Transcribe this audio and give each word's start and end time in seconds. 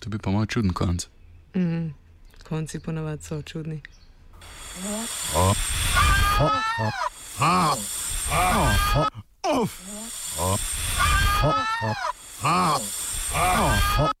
To 0.00 0.10
bi 0.10 0.18
pa 0.18 0.30
moj 0.30 0.46
čuden 0.46 0.72
konc. 0.72 1.06
Mm, 1.56 1.94
konci 2.48 2.80
ponavadi 2.80 3.22
so 3.22 3.42
čudni. 3.42 3.80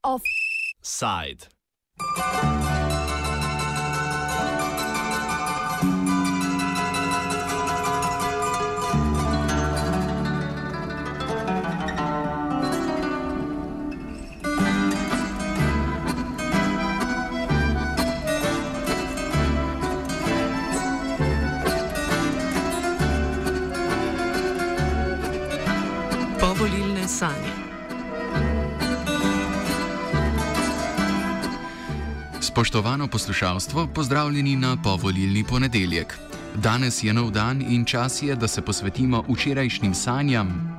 Offside. 0.02 1.46
Spoštovano 32.60 33.08
poslušalstvo, 33.08 33.86
pozdravljeni 33.94 34.56
na 34.56 34.76
povolilni 34.84 35.44
ponedeljek. 35.44 36.18
Danes 36.54 37.02
je 37.04 37.12
nov 37.12 37.30
dan 37.30 37.62
in 37.62 37.84
čas 37.84 38.22
je, 38.22 38.36
da 38.36 38.48
se 38.48 38.60
posvetimo 38.62 39.24
včerajšnjim 39.28 39.94
sanjam. 39.94 40.76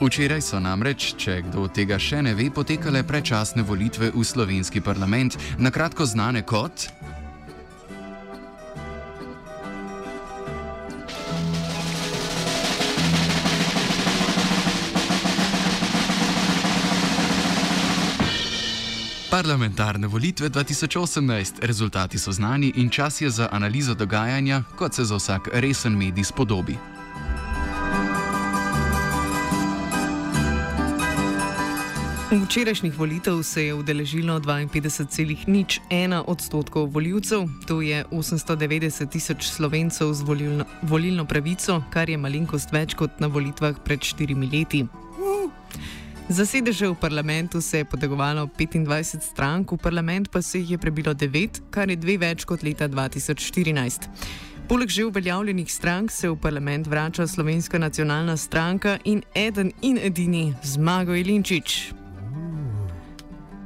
Včeraj 0.00 0.40
so 0.40 0.60
namreč, 0.60 1.14
če 1.16 1.38
kdo 1.48 1.64
tega 1.72 1.96
še 1.98 2.20
ne 2.22 2.34
ve, 2.34 2.50
potekale 2.52 3.00
predčasne 3.02 3.64
volitve 3.64 4.10
v 4.12 4.24
slovenski 4.24 4.84
parlament, 4.84 5.38
na 5.58 5.70
kratko 5.70 6.04
znane 6.04 6.42
kot 6.42 6.84
Parlamentarne 19.44 20.06
volitve 20.06 20.48
2018. 20.48 21.60
Rezultati 21.62 22.18
so 22.18 22.32
znani 22.32 22.72
in 22.76 22.88
čas 22.90 23.20
je 23.20 23.30
za 23.30 23.48
analizo 23.52 23.94
dogajanja, 23.94 24.62
kot 24.78 24.94
se 24.94 25.04
za 25.04 25.16
vsak 25.16 25.48
resen 25.52 25.92
medij 25.92 26.24
spodobi. 26.24 26.76
Včerajšnjih 32.30 32.98
volitev 32.98 33.42
se 33.42 33.66
je 33.66 33.74
udeležilo 33.74 34.40
52,01 34.40 36.22
odstotkov 36.26 36.86
voljivcev, 36.86 37.48
to 37.66 37.82
je 37.82 38.04
890 38.10 39.10
tisoč 39.10 39.44
slovencev 39.44 40.12
z 40.12 40.22
volilno, 40.22 40.64
volilno 40.82 41.24
pravico, 41.24 41.82
kar 41.90 42.10
je 42.10 42.16
malenkost 42.16 42.72
več 42.72 42.94
kot 42.94 43.20
na 43.20 43.26
volitvah 43.26 43.76
pred 43.84 44.00
štirimi 44.00 44.50
leti. 44.52 44.86
Za 46.28 46.46
sedeže 46.46 46.88
v 46.88 46.94
parlamentu 46.94 47.60
se 47.60 47.78
je 47.78 47.84
potegovalo 47.84 48.46
25 48.46 49.20
strank, 49.20 49.72
v 49.72 49.76
parlament 49.76 50.28
pa 50.28 50.42
se 50.42 50.58
jih 50.58 50.70
je 50.70 50.78
prebilo 50.78 51.14
9, 51.14 51.60
kar 51.70 51.90
je 51.90 51.96
dve 51.96 52.16
več 52.16 52.44
kot 52.48 52.62
leta 52.62 52.88
2014. 52.88 54.08
Poleg 54.68 54.88
že 54.88 55.04
uveljavljenih 55.04 55.68
strank 55.72 56.10
se 56.10 56.28
v 56.28 56.36
parlament 56.40 56.86
vrača 56.86 57.26
Slovenska 57.26 57.78
nacionalna 57.78 58.36
stranka 58.36 58.98
in 59.04 59.22
eden 59.34 59.72
in 59.82 59.98
edini 60.00 60.54
Zmago 60.62 61.14
Ilinčič. 61.14 61.92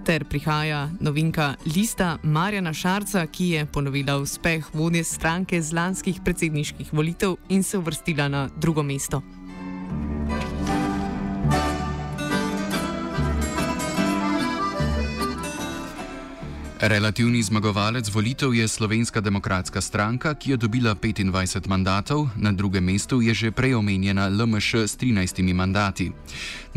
Ter 0.05 0.25
prihaja 0.25 0.91
novinka 1.01 1.55
lista 1.77 2.19
Marjana 2.23 2.73
Šarca, 2.75 3.27
ki 3.27 3.51
je 3.55 3.67
ponovila 3.67 4.19
uspeh 4.19 4.67
vodje 4.75 5.05
stranke 5.05 5.63
z 5.63 5.73
lanskih 5.73 6.21
predsedniških 6.25 6.91
volitev 6.93 7.37
in 7.49 7.63
se 7.63 7.79
uvrstila 7.79 8.29
na 8.29 8.49
drugo 8.57 8.83
mesto. 8.83 9.38
Relativni 16.79 17.43
zmagovalec 17.43 18.07
volitev 18.09 18.55
je 18.55 18.69
Slovenska 18.69 19.21
demokratska 19.21 19.81
stranka, 19.81 20.35
ki 20.35 20.51
je 20.51 20.57
dobila 20.57 20.95
25 20.95 21.67
mandatov, 21.67 22.31
na 22.37 22.53
drugem 22.53 22.85
mestu 22.85 23.19
je 23.21 23.35
že 23.35 23.51
prej 23.51 23.75
omenjena 23.75 24.31
LMŠ 24.31 24.87
s 24.87 24.95
13 24.95 25.43
mandati. 25.55 26.13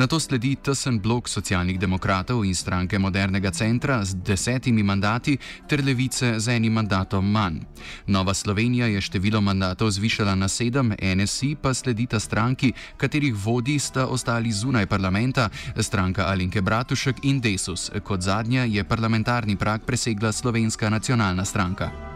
Na 0.01 0.07
to 0.07 0.17
sledi 0.19 0.55
tesen 0.57 0.97
blok 0.97 1.29
socialnih 1.29 1.77
demokratov 1.77 2.41
in 2.41 2.55
stranke 2.57 2.97
modernega 2.97 3.51
centra 3.53 4.01
z 4.05 4.17
desetimi 4.25 4.81
mandati 4.83 5.37
ter 5.69 5.85
levice 5.85 6.39
z 6.39 6.47
enim 6.57 6.73
mandatom 6.73 7.21
manj. 7.21 7.59
Nova 8.07 8.33
Slovenija 8.33 8.87
je 8.87 9.01
število 9.01 9.41
mandatov 9.41 9.91
zvišala 9.93 10.33
na 10.35 10.47
sedem, 10.49 10.97
NSI 10.97 11.55
pa 11.61 11.73
sledita 11.73 12.19
stranki, 12.19 12.73
katerih 12.97 13.35
vodi 13.45 13.77
sta 13.79 14.07
ostali 14.07 14.51
zunaj 14.51 14.89
parlamenta, 14.89 15.49
stranka 15.77 16.25
Alinke 16.25 16.61
Bratušek 16.61 17.21
in 17.23 17.37
Desus. 17.39 17.91
Kot 18.03 18.21
zadnja 18.21 18.65
je 18.65 18.83
parlamentarni 18.83 19.55
prak 19.55 19.85
presegla 19.85 20.31
Slovenska 20.31 20.89
nacionalna 20.89 21.45
stranka. 21.45 22.10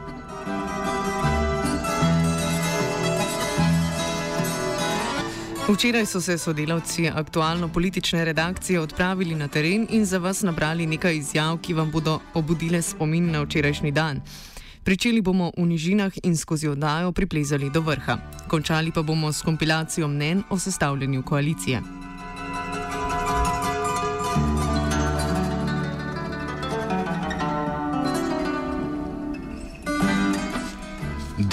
Včeraj 5.69 6.05
so 6.05 6.21
se 6.21 6.37
sodelavci 6.37 7.09
aktualno-politične 7.09 8.25
redakcije 8.25 8.79
odpravili 8.79 9.35
na 9.35 9.47
teren 9.47 9.87
in 9.89 10.05
za 10.05 10.17
vas 10.17 10.41
nabrali 10.41 10.85
nekaj 10.85 11.17
izjav, 11.17 11.57
ki 11.57 11.73
vam 11.73 11.91
bodo 11.91 12.19
obudile 12.33 12.81
spomin 12.81 13.31
na 13.31 13.41
včerajšnji 13.41 13.91
dan. 13.91 14.21
Pričeli 14.83 15.21
bomo 15.21 15.51
v 15.57 15.65
nižinah 15.65 16.13
in 16.23 16.37
skozi 16.37 16.67
oddajo 16.67 17.11
priplezali 17.11 17.69
do 17.69 17.81
vrha. 17.81 18.17
Končali 18.47 18.91
pa 18.91 19.01
bomo 19.01 19.33
s 19.33 19.41
kompilacijo 19.41 20.07
mnen 20.07 20.43
o 20.49 20.59
sestavljanju 20.59 21.23
koalicije. 21.23 21.81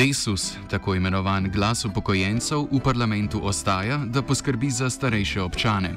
Desus, 0.02 0.52
tako 0.70 0.94
imenovan 0.94 1.50
glas 1.50 1.84
upokojencev, 1.84 2.64
v 2.72 2.80
parlamentu 2.84 3.40
ostaja, 3.46 4.00
da 4.06 4.22
poskrbi 4.22 4.70
za 4.70 4.90
starejše 4.90 5.40
občane. 5.40 5.94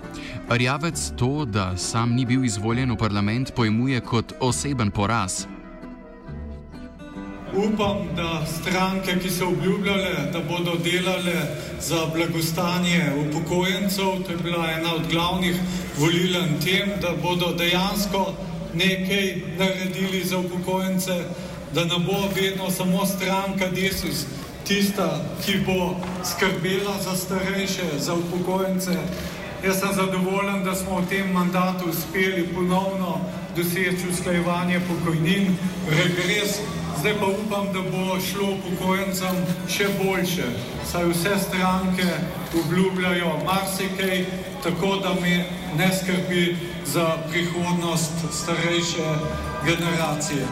Rjavec 0.49 1.11
to, 1.17 1.45
da 1.45 1.77
sam 1.77 2.13
ni 2.13 2.25
bil 2.25 2.45
izvoljen 2.45 2.91
v 2.91 2.97
parlament, 2.97 3.55
pojmuje 3.55 4.01
kot 4.01 4.33
oseben 4.39 4.91
poraz. 4.91 5.47
Upam, 7.55 8.05
da 8.15 8.45
stranke, 8.45 9.17
ki 9.23 9.29
so 9.29 9.47
obljubljale, 9.47 10.29
da 10.33 10.39
bodo 10.49 10.77
delale 10.83 11.41
za 11.81 12.05
blagostanje 12.13 13.09
upokojencev, 13.25 14.21
to 14.25 14.31
je 14.31 14.37
bila 14.43 14.69
ena 14.71 14.93
od 14.95 15.09
glavnih 15.11 15.55
volilen 15.97 16.59
tem, 16.61 16.93
da 17.01 17.15
bodo 17.23 17.55
dejansko 17.57 18.33
nekaj 18.73 19.41
naredili 19.57 20.23
za 20.23 20.37
upokojence, 20.37 21.23
da 21.75 21.83
ne 21.83 21.99
bo 21.99 22.29
vedno 22.35 22.71
samo 22.71 23.05
stranka 23.05 23.67
Desus 23.67 24.25
tista, 24.67 25.21
ki 25.45 25.59
bo 25.65 25.95
skrbela 26.23 26.95
za 27.03 27.15
starejše, 27.15 27.99
za 27.99 28.13
upokojence. 28.13 28.91
Jaz 29.65 29.79
sem 29.79 29.89
zadovoljen, 29.93 30.63
da 30.63 30.75
smo 30.75 30.99
v 30.99 31.09
tem 31.09 31.31
mandatu 31.31 31.89
uspeli 31.89 32.47
ponovno 32.55 33.19
doseči 33.55 34.09
usklajevanje 34.11 34.79
pokojnin, 34.87 35.57
regres. 35.89 36.59
Zdaj 36.99 37.13
pa 37.19 37.25
upam, 37.25 37.65
da 37.73 37.81
bo 37.81 38.19
šlo 38.19 38.55
upokojencem 38.55 39.35
še 39.69 39.87
boljše. 40.03 40.47
Saj 40.91 41.05
vse 41.11 41.35
stranke 41.47 42.07
obljubljajo 42.59 43.39
marsikaj, 43.45 44.25
tako 44.63 44.95
da 45.03 45.13
mi 45.21 45.43
ne 45.77 45.89
skrbi 45.97 46.57
za 46.85 47.17
prihodnost 47.29 48.13
starejše 48.31 49.09
generacije. 49.65 50.45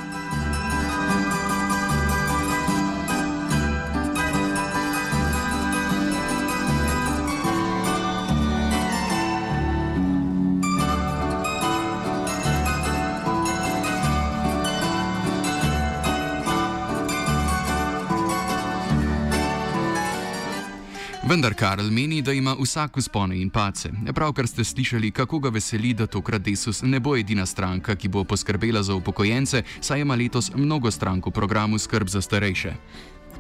Vendar 21.34 21.54
Karl 21.54 21.90
meni, 21.90 22.22
da 22.22 22.34
ima 22.34 22.56
vsak 22.60 22.98
uspone 22.98 23.42
in 23.42 23.50
pace. 23.50 23.90
Pravkar 24.14 24.48
ste 24.48 24.64
slišali, 24.64 25.12
kako 25.12 25.40
ga 25.40 25.50
veseli, 25.50 25.94
da 25.94 26.06
tokrat 26.08 26.42
Desus 26.42 26.82
ne 26.82 27.00
bo 27.00 27.16
edina 27.18 27.46
stranka, 27.46 27.96
ki 27.96 28.08
bo 28.08 28.22
poskrbela 28.24 28.84
za 28.84 28.94
upokojence, 28.94 29.64
saj 29.82 30.02
ima 30.02 30.16
letos 30.16 30.52
mnogo 30.56 30.92
strank 30.92 31.26
v 31.26 31.32
programu 31.32 31.80
skrb 31.80 32.08
za 32.08 32.22
starejše. 32.22 32.76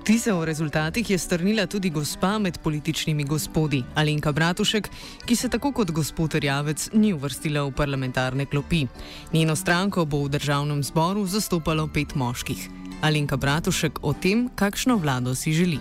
Tise 0.03 0.33
o 0.33 0.45
rezultatih 0.45 1.09
je 1.09 1.17
strnila 1.17 1.67
tudi 1.67 1.89
gospa 1.89 2.39
med 2.39 2.57
političnimi 2.63 3.23
gospodi, 3.23 3.83
Alenka 3.95 4.31
Bratušek, 4.31 4.89
ki 5.25 5.35
se 5.35 5.49
tako 5.49 5.71
kot 5.71 5.91
gospod 5.91 6.33
Rjavec 6.33 6.89
ni 6.93 7.13
uvrstila 7.13 7.61
v 7.63 7.71
parlamentarne 7.71 8.45
klopi. 8.45 8.87
Njeno 9.33 9.55
stranko 9.55 10.05
bo 10.05 10.25
v 10.25 10.29
državnem 10.29 10.83
zboru 10.83 11.27
zastopalo 11.27 11.87
pet 11.93 12.15
moških. 12.15 12.69
Alenka 13.01 13.37
Bratušek 13.37 13.99
o 14.01 14.13
tem, 14.13 14.49
kakšno 14.55 14.97
vlado 14.97 15.35
si 15.35 15.53
želi. 15.53 15.79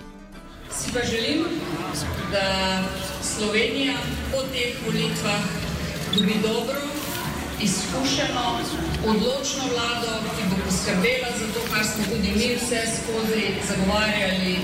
Si 0.73 0.93
pa 0.93 1.01
želim, 1.05 1.45
da 2.33 2.83
Slovenija 3.37 3.95
po 4.33 4.43
teh 4.53 4.75
volitvah 4.87 5.43
dobi 6.15 6.35
dobro 6.43 6.81
izkušeno, 7.63 8.61
odločno 9.07 9.63
vlado, 9.73 10.13
ki 10.37 10.43
bo 10.51 10.57
poskrbela 10.65 11.29
za 11.39 11.47
to, 11.55 11.61
kar 11.75 11.85
smo 11.85 12.05
tudi 12.05 12.31
mi 12.37 12.57
vse 12.57 12.81
skozi 12.97 13.45
zagovarjali 13.69 14.57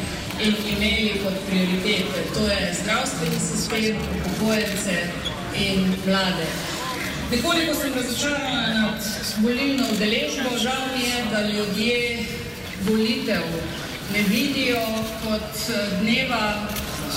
in 0.44 0.54
imeli 0.74 1.20
kot 1.24 1.34
prioritete. 1.48 2.20
To 2.34 2.40
je 2.46 2.74
zdravstveni 2.82 3.40
sistem, 3.50 3.96
upokojence 4.16 4.96
in 5.54 5.94
mlade. 6.06 6.46
Nekoliko 7.30 7.74
sem 7.74 7.94
razočarana 7.94 8.66
nad 8.80 9.00
volilno 9.42 9.84
udeležbo, 9.92 10.58
žal 10.62 10.82
mi 10.96 11.04
je, 11.04 11.24
da 11.30 11.40
ljudje 11.40 12.24
volitev 12.88 13.42
ne 14.12 14.22
vidijo 14.28 14.86
kot 15.24 15.76
dneva. 16.00 16.68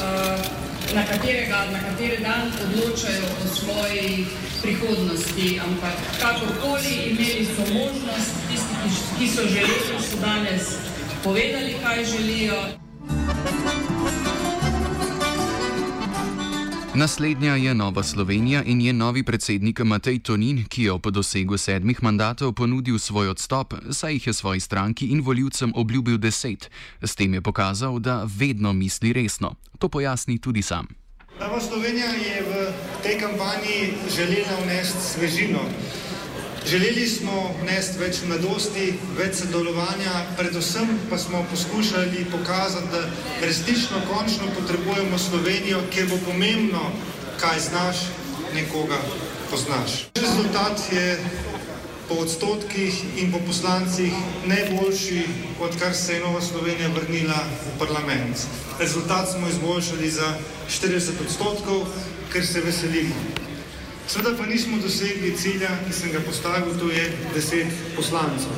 Uh, 0.01 0.61
na, 0.95 1.03
katerega, 1.05 1.69
na 1.71 1.79
kateri 1.79 2.17
dan 2.25 2.49
odločajo 2.49 3.25
o 3.37 3.45
svoji 3.53 4.25
prihodnosti. 4.61 5.61
Ampak 5.61 5.95
kakorkoli 6.17 7.13
imeli 7.13 7.45
so 7.45 7.61
možnost, 7.73 8.33
tisti, 8.49 8.75
ki 9.19 9.27
so 9.27 9.41
želeli, 9.45 10.01
so 10.01 10.17
danes 10.17 10.81
povedali, 11.23 11.75
kaj 11.83 12.05
želijo. 12.05 12.80
Naslednja 16.95 17.55
je 17.55 17.73
Nova 17.73 18.03
Slovenija 18.03 18.63
in 18.63 18.81
je 18.81 18.93
novi 18.93 19.23
predsednik 19.23 19.79
Matej 19.79 20.19
Tonin, 20.19 20.65
ki 20.67 20.83
je 20.83 20.99
po 20.99 21.11
dosegu 21.11 21.57
sedmih 21.57 22.03
mandatov 22.03 22.51
ponudil 22.53 22.99
svoj 22.99 23.29
odstop, 23.29 23.73
saj 23.91 24.13
jih 24.13 24.27
je 24.27 24.33
svoji 24.33 24.59
stranki 24.59 25.05
in 25.05 25.21
voljivcem 25.21 25.71
obljubil 25.75 26.17
deset. 26.17 26.69
S 27.01 27.15
tem 27.15 27.33
je 27.33 27.41
pokazal, 27.41 27.99
da 27.99 28.27
vedno 28.37 28.73
misli 28.73 29.13
resno. 29.13 29.55
To 29.79 29.89
pojasni 29.89 30.39
tudi 30.39 30.61
sam. 30.61 30.87
Nova 31.39 31.61
Slovenija 31.61 32.11
je 32.11 32.41
v 32.41 32.73
tej 33.03 33.19
kampanji 33.19 33.93
želela 34.15 34.59
vnesti 34.63 34.99
svežino. 35.01 35.59
Želeli 36.65 37.07
smo 37.09 37.55
vnesti 37.61 37.97
več 37.99 38.19
mladosti, 38.29 38.91
več 39.17 39.39
sodelovanja, 39.39 40.13
predvsem 40.37 40.91
pa 41.09 41.17
smo 41.17 41.41
poskušali 41.49 42.25
pokazati, 42.31 42.91
da 42.91 43.01
resnično 43.41 44.01
končno 44.09 44.51
potrebujemo 44.59 45.17
Slovenijo, 45.17 45.81
kjer 45.93 46.07
bo 46.11 46.19
pomembno, 46.25 46.83
kaj 47.41 47.59
znaš, 47.69 48.05
nekoga 48.53 49.01
poznaš. 49.49 49.97
Rezultat 50.21 50.85
je 50.93 51.17
po 52.07 52.21
odstotkih 52.21 53.01
in 53.17 53.31
po 53.33 53.41
poslancih 53.47 54.13
najboljši, 54.45 55.25
odkar 55.59 55.95
se 55.95 56.13
je 56.13 56.23
Nova 56.23 56.41
Slovenija 56.41 56.93
vrnila 56.93 57.41
v 57.65 57.77
parlament. 57.79 58.47
Rezultat 58.79 59.31
smo 59.33 59.49
izboljšali 59.49 60.09
za 60.09 60.33
40 60.69 61.25
odstotkov, 61.25 61.87
ker 62.33 62.47
se 62.47 62.61
veselimo. 62.61 63.40
Sveda 64.11 64.35
pa 64.37 64.45
nismo 64.45 64.77
dosegli 64.77 65.31
cilja, 65.37 65.69
ki 65.87 65.93
sem 65.95 66.11
ga 66.11 66.19
postavil, 66.19 66.73
to 66.79 66.91
je 66.91 67.03
deset 67.31 67.71
poslancev. 67.95 68.51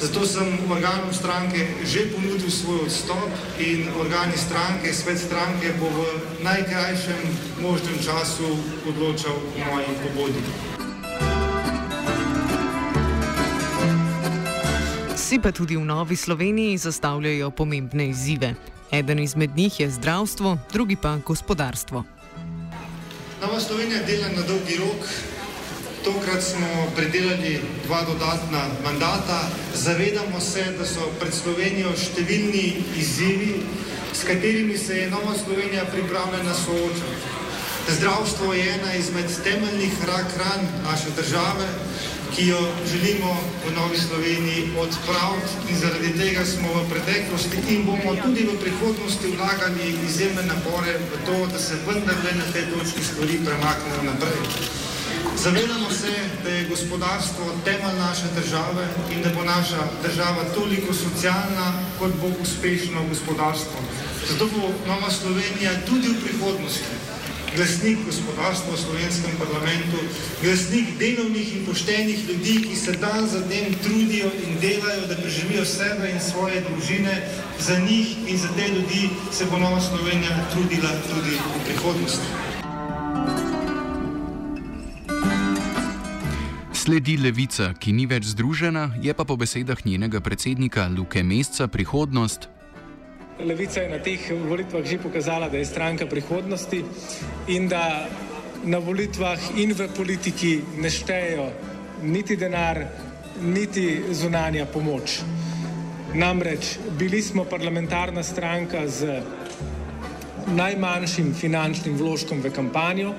Zato 0.00 0.24
sem 0.24 0.56
organom 0.72 1.12
stranke 1.12 1.66
že 1.84 2.08
ponudil 2.08 2.48
svoj 2.48 2.88
odstop 2.88 3.28
in 3.60 3.84
organi 4.00 4.40
stranke, 4.40 4.88
svet 4.88 5.20
stranke 5.20 5.76
bo 5.76 5.84
v 5.84 6.00
najkrajšem 6.40 7.20
možnem 7.60 8.00
času 8.00 8.56
odločal 8.88 9.36
o 9.36 9.58
moji 9.68 9.92
pobodi. 10.00 10.42
Si 15.12 15.36
pa 15.44 15.52
tudi 15.52 15.76
v 15.76 15.84
Novi 15.84 16.16
Sloveniji 16.16 16.80
zastavljajo 16.80 17.52
pomembne 17.52 18.08
izzive. 18.08 18.56
Eden 18.88 19.20
izmed 19.20 19.52
njih 19.56 19.80
je 19.80 19.90
zdravstvo, 19.90 20.56
drugi 20.72 20.96
pa 20.96 21.20
gospodarstvo. 21.20 22.19
Nova 23.40 23.60
Slovenija 23.60 24.02
dela 24.02 24.28
na 24.36 24.42
dolgi 24.42 24.76
rok. 24.76 25.06
Tokrat 26.04 26.42
smo 26.42 26.92
predelali 26.96 27.60
dva 27.86 28.02
dodatna 28.02 28.62
mandata. 28.84 29.40
Zavedamo 29.74 30.40
se, 30.40 30.64
da 30.78 30.84
so 30.84 31.08
pred 31.20 31.32
Slovenijo 31.34 31.94
številni 31.96 32.84
izzivi, 33.00 33.62
s 34.12 34.26
katerimi 34.28 34.76
se 34.78 34.98
je 34.98 35.10
Nova 35.10 35.32
Slovenija 35.44 35.86
pripravljena 35.88 36.54
soočati. 36.54 37.16
Zdravstvo 37.88 38.52
je 38.54 38.68
ena 38.74 38.94
izmed 38.94 39.32
temeljnih 39.44 40.04
rak 40.04 40.36
ran 40.36 40.68
naše 40.84 41.16
države 41.16 41.68
ki 42.34 42.46
jo 42.46 42.60
želimo 42.90 43.36
v 43.66 43.74
Novi 43.74 43.98
Sloveniji 43.98 44.70
odpraviti 44.78 45.52
in 45.70 45.78
zaradi 45.78 46.10
tega 46.18 46.44
smo 46.46 46.68
v 46.74 46.88
preteklosti 46.90 47.58
in 47.68 47.84
bomo 47.86 48.14
tudi 48.22 48.46
v 48.46 48.58
prihodnosti 48.60 49.26
vlagali 49.36 49.98
izjemne 50.06 50.42
napore 50.42 50.94
v 51.10 51.24
to, 51.26 51.46
da 51.52 51.58
se 51.58 51.74
vendarle 51.86 52.32
na 52.38 52.46
tej 52.52 52.64
točki 52.72 53.02
stvari 53.04 53.40
premaknejo 53.44 54.02
naprej. 54.02 54.40
Zavedamo 55.36 55.90
se, 55.90 56.12
da 56.44 56.50
je 56.50 56.68
gospodarstvo 56.68 57.44
temelj 57.64 57.96
naše 57.98 58.28
države 58.38 58.84
in 59.12 59.22
da 59.22 59.30
bo 59.34 59.44
naša 59.44 59.82
država 60.02 60.44
toliko 60.54 60.94
socialna, 60.94 61.72
kot 61.98 62.12
bo 62.20 62.28
uspešno 62.42 63.08
gospodarstvo. 63.08 63.78
Zato 64.28 64.44
bo 64.54 64.72
Nova 64.86 65.10
Slovenija 65.10 65.72
tudi 65.86 66.08
v 66.08 66.20
prihodnosti 66.24 66.99
glasnik 67.56 67.98
gospodarstva 68.06 68.74
v 68.74 68.78
slovenskem 68.78 69.34
parlamentu, 69.38 69.98
glasnik 70.42 70.94
delovnih 70.98 71.56
in 71.56 71.66
poštenih 71.66 72.28
ljudi, 72.28 72.54
ki 72.68 72.76
se 72.76 72.92
dan 72.92 73.26
za 73.28 73.40
dnem 73.40 73.74
trudijo 73.82 74.30
in 74.46 74.58
delajo, 74.60 75.06
da 75.08 75.16
preživijo 75.16 75.64
sebe 75.64 76.10
in 76.10 76.20
svoje 76.20 76.62
družine. 76.68 77.14
Za 77.58 77.78
njih 77.78 78.16
in 78.28 78.38
za 78.38 78.48
te 78.56 78.68
ljudi 78.68 79.10
se 79.32 79.44
bo 79.50 79.58
Nova 79.58 79.80
Slovenija 79.80 80.46
trudila 80.52 80.90
tudi 81.10 81.34
v 81.36 81.64
prihodnosti. 81.64 82.28
Sledi 86.72 87.16
levica, 87.16 87.74
ki 87.76 87.92
ni 87.92 88.06
več 88.06 88.32
združena, 88.32 88.94
je 89.02 89.12
pa 89.14 89.24
po 89.24 89.36
besedah 89.36 89.84
njenega 89.84 90.20
predsednika 90.20 90.88
Luke 90.88 91.22
Mesca 91.22 91.68
prihodnost 91.68 92.48
Levica 93.44 93.80
je 93.80 93.88
na 93.88 93.98
teh 93.98 94.20
volitvah 94.30 94.84
že 94.84 94.98
pokazala, 94.98 95.48
da 95.48 95.56
je 95.58 95.64
stranka 95.64 96.06
prihodnosti 96.06 96.84
in 97.48 97.68
da 97.68 98.08
na 98.64 98.78
volitvah 98.78 99.56
in 99.56 99.72
v 99.72 99.88
politiki 99.96 100.60
ne 100.76 100.90
štejejo 100.90 101.46
niti 102.02 102.36
denar, 102.36 102.84
niti 103.40 104.02
zunanja 104.12 104.66
pomoč. 104.66 105.20
Namreč 106.14 106.78
bili 106.98 107.22
smo 107.22 107.44
parlamentarna 107.44 108.22
stranka 108.22 108.88
z 108.88 109.22
najmanjšim 110.50 111.34
finančnim 111.34 111.96
vložkom 111.96 112.42
v 112.42 112.50
kampanjo 112.50 113.14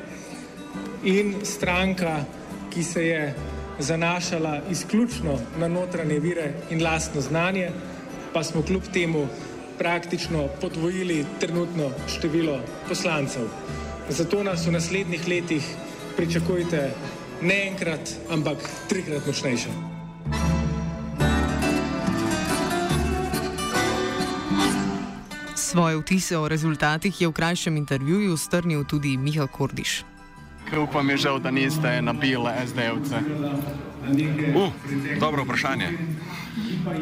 in 1.03 1.41
stranka, 1.43 2.25
ki 2.71 2.83
se 2.83 3.05
je 3.07 3.33
zanašala 3.79 4.61
izključno 4.69 5.39
na 5.59 5.67
notranje 5.67 6.19
vire 6.19 6.53
in 6.69 6.83
lastno 6.83 7.21
znanje, 7.21 7.71
pa 8.33 8.43
smo 8.43 8.61
kljub 8.61 8.83
temu 8.93 9.27
praktično 9.81 10.47
podvojili 10.61 11.25
trenutno 11.39 11.89
število 12.07 12.59
poslancev. 12.89 13.47
Zato 14.09 14.43
nas 14.43 14.67
v 14.67 14.71
naslednjih 14.71 15.27
letih 15.27 15.65
pričakujte 16.17 16.93
ne 17.41 17.67
enkrat, 17.67 18.13
ampak 18.29 18.57
trikrat 18.89 19.25
močnejše. 19.25 19.73
Svoje 25.55 25.97
vtise 25.97 26.37
o 26.37 26.47
rezultatih 26.47 27.21
je 27.21 27.27
v 27.27 27.33
krajšem 27.33 27.77
intervjuju 27.77 28.37
strnil 28.37 28.85
tudi 28.85 29.17
Miha 29.17 29.47
Kordiš. 29.47 30.03
Upam, 30.77 31.09
je 31.09 31.17
žal, 31.17 31.39
da 31.39 31.51
niste 31.51 32.01
nabili 32.01 32.53
SD-ovce. 32.67 33.17
Uh, 34.55 34.71
dobro 35.19 35.43
vprašanje. 35.43 35.87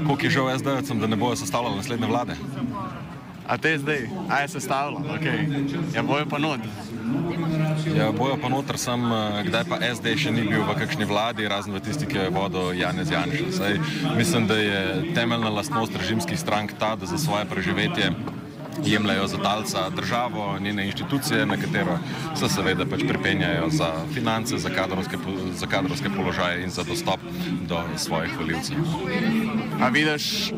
Koliko 0.05 0.25
je 0.25 0.29
žal 0.29 0.57
SD-ovcem, 0.59 0.99
da 0.99 1.07
ne 1.07 1.15
bojo 1.15 1.35
sestavljali 1.35 1.75
naslednje 1.75 2.07
vlade? 2.07 2.35
A 3.47 3.57
te 3.57 3.77
zdaj, 3.77 4.09
a 4.29 4.39
je 4.39 4.47
sestavljalo, 4.47 4.99
okay. 4.99 5.95
ja 5.95 6.03
bojo 6.03 6.25
pa 6.29 6.37
not. 6.37 6.59
Ja, 7.97 8.11
bojo 8.11 8.37
pa 8.41 8.49
noter 8.49 8.77
sem, 8.77 9.01
kdaj 9.47 9.63
pa 9.69 9.79
SD 9.95 10.13
še 10.21 10.31
ni 10.31 10.43
bil 10.45 10.61
v 10.67 10.75
kakšni 10.77 11.07
vladi, 11.09 11.47
razen 11.49 11.73
v 11.73 11.81
tisti, 11.81 12.05
ki 12.05 12.17
je 12.17 12.29
vodil 12.29 12.77
Janez 12.77 13.09
Janša. 13.11 13.47
Saj, 13.57 13.79
mislim, 14.17 14.45
da 14.47 14.57
je 14.59 14.81
temeljna 15.15 15.49
lastnost 15.49 15.97
režimskih 15.97 16.39
strank 16.39 16.77
ta, 16.79 16.93
da 16.95 17.09
za 17.09 17.17
svoje 17.17 17.45
preživetje 17.49 18.11
jemljajo 18.85 19.27
za 19.27 19.37
talca 19.37 19.89
državo, 19.89 20.59
njene 20.59 20.85
inštitucije, 20.85 21.45
na 21.45 21.57
katero 21.57 21.99
se 22.35 22.49
seveda 22.49 22.85
pač 22.85 23.03
pripenjajo 23.07 23.69
za 23.69 23.91
finance, 24.13 24.57
za 24.57 24.69
kadrovske, 24.69 25.17
za 25.53 25.67
kadrovske 25.67 26.09
položaje 26.09 26.63
in 26.63 26.69
za 26.69 26.83
dostop 26.83 27.19
do 27.67 27.83
svojih 27.97 28.39
voljivcev. 28.39 28.77
A 29.81 29.89
vidiš 29.89 30.51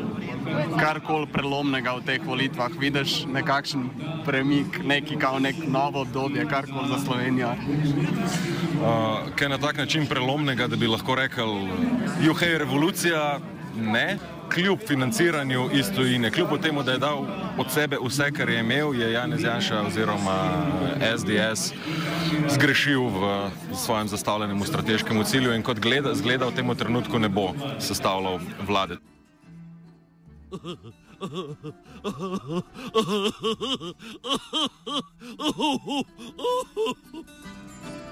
karkoli 0.79 1.27
prelomnega 1.27 1.93
v 1.93 2.05
teh 2.05 2.21
volitvah? 2.25 2.71
Vidiš 2.79 3.25
nekakšen 3.25 3.89
premik, 4.25 4.81
neki 4.83 5.17
kao 5.19 5.39
nek 5.39 5.55
novo 5.67 6.01
obdobje, 6.01 6.45
karkoli 6.49 6.87
za 6.87 6.99
Slovenijo? 7.05 7.51
Uh, 7.51 9.29
kaj 9.35 9.49
na 9.49 9.57
tak 9.57 9.77
način 9.77 10.05
prelomnega, 10.07 10.67
da 10.67 10.75
bi 10.75 10.87
lahko 10.87 11.15
rekel, 11.15 11.67
juhe 12.21 12.47
je 12.47 12.57
revolucija? 12.57 13.39
Ne. 13.75 14.17
Kljub 14.53 14.79
financiranju 14.88 15.70
iz 15.74 15.86
tujine, 15.96 16.31
kljub 16.31 16.48
temu, 16.62 16.84
da 16.84 16.91
je 16.91 16.98
dal 16.98 17.25
od 17.58 17.72
sebe 17.72 17.98
vse, 18.05 18.31
kar 18.31 18.50
je 18.50 18.60
imel, 18.60 18.96
je 18.96 19.12
Janez 19.12 19.43
Janša 19.43 19.81
oziroma 19.81 20.50
SDS 21.17 21.74
zgrešil 22.50 23.01
v 23.01 23.50
svojem 23.75 24.08
zastavljenem 24.08 24.63
strateškem 24.63 25.24
cilju 25.24 25.53
in 25.53 25.63
kot 25.63 25.79
gleda, 25.79 26.13
zgleda 26.13 26.46
v 26.46 26.55
tem 26.55 26.75
trenutku 26.75 27.20
ne 27.20 27.29
bo 27.29 27.53
sestavljal 27.79 28.39
vlade. 28.67 28.98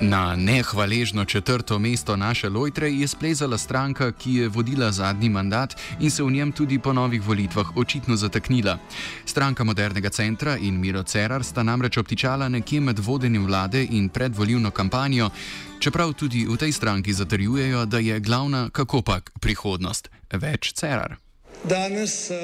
Na 0.00 0.36
nehvaležno 0.36 1.24
četrto 1.24 1.78
mesto 1.78 2.16
naše 2.16 2.48
Lojtre 2.48 2.90
je 2.90 3.08
splezala 3.08 3.58
stranka, 3.58 4.12
ki 4.12 4.34
je 4.34 4.48
vodila 4.48 4.92
zadnji 4.92 5.28
mandat 5.28 5.74
in 6.00 6.10
se 6.10 6.22
v 6.22 6.30
njem 6.30 6.52
tudi 6.52 6.78
po 6.78 6.92
novih 6.92 7.22
volitvah 7.22 7.76
očitno 7.76 8.16
zataknila. 8.16 8.78
Stranka 9.24 9.64
modernega 9.64 10.10
centra 10.10 10.56
in 10.56 10.80
Miro 10.80 11.02
Cerar 11.02 11.44
sta 11.44 11.62
namreč 11.62 11.96
obtičala 11.96 12.48
nekje 12.48 12.80
med 12.80 12.98
vodenjem 12.98 13.46
vlade 13.46 13.86
in 13.90 14.08
predvoljivno 14.08 14.70
kampanjo, 14.70 15.30
čeprav 15.80 16.12
tudi 16.12 16.46
v 16.46 16.56
tej 16.56 16.72
stranki 16.72 17.12
zatrjujejo, 17.12 17.86
da 17.86 17.98
je 17.98 18.20
glavna 18.20 18.70
kakopak 18.70 19.32
prihodnost. 19.40 20.10
Več 20.32 20.72
Cerar. 20.72 21.16
Danes 21.64 22.30
uh, 22.30 22.36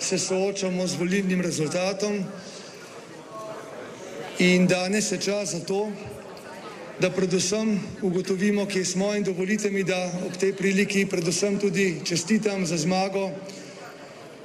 se 0.00 0.18
soočamo 0.18 0.86
z 0.86 0.96
volilnim 0.96 1.40
rezultatom 1.40 2.24
in 4.38 4.66
danes 4.66 5.12
je 5.12 5.20
čas 5.20 5.50
za 5.50 5.60
to, 5.60 5.92
da 7.00 7.10
predvsem 7.10 7.80
ugotovimo, 8.02 8.66
kje 8.66 8.84
smo 8.84 9.14
in 9.14 9.24
dovolite 9.24 9.70
mi, 9.70 9.82
da 9.84 10.12
ob 10.26 10.36
tej 10.36 10.52
priliki 10.52 11.06
predvsem 11.06 11.58
tudi 11.58 12.00
čestitam 12.04 12.66
za 12.66 12.76
zmago 12.76 13.30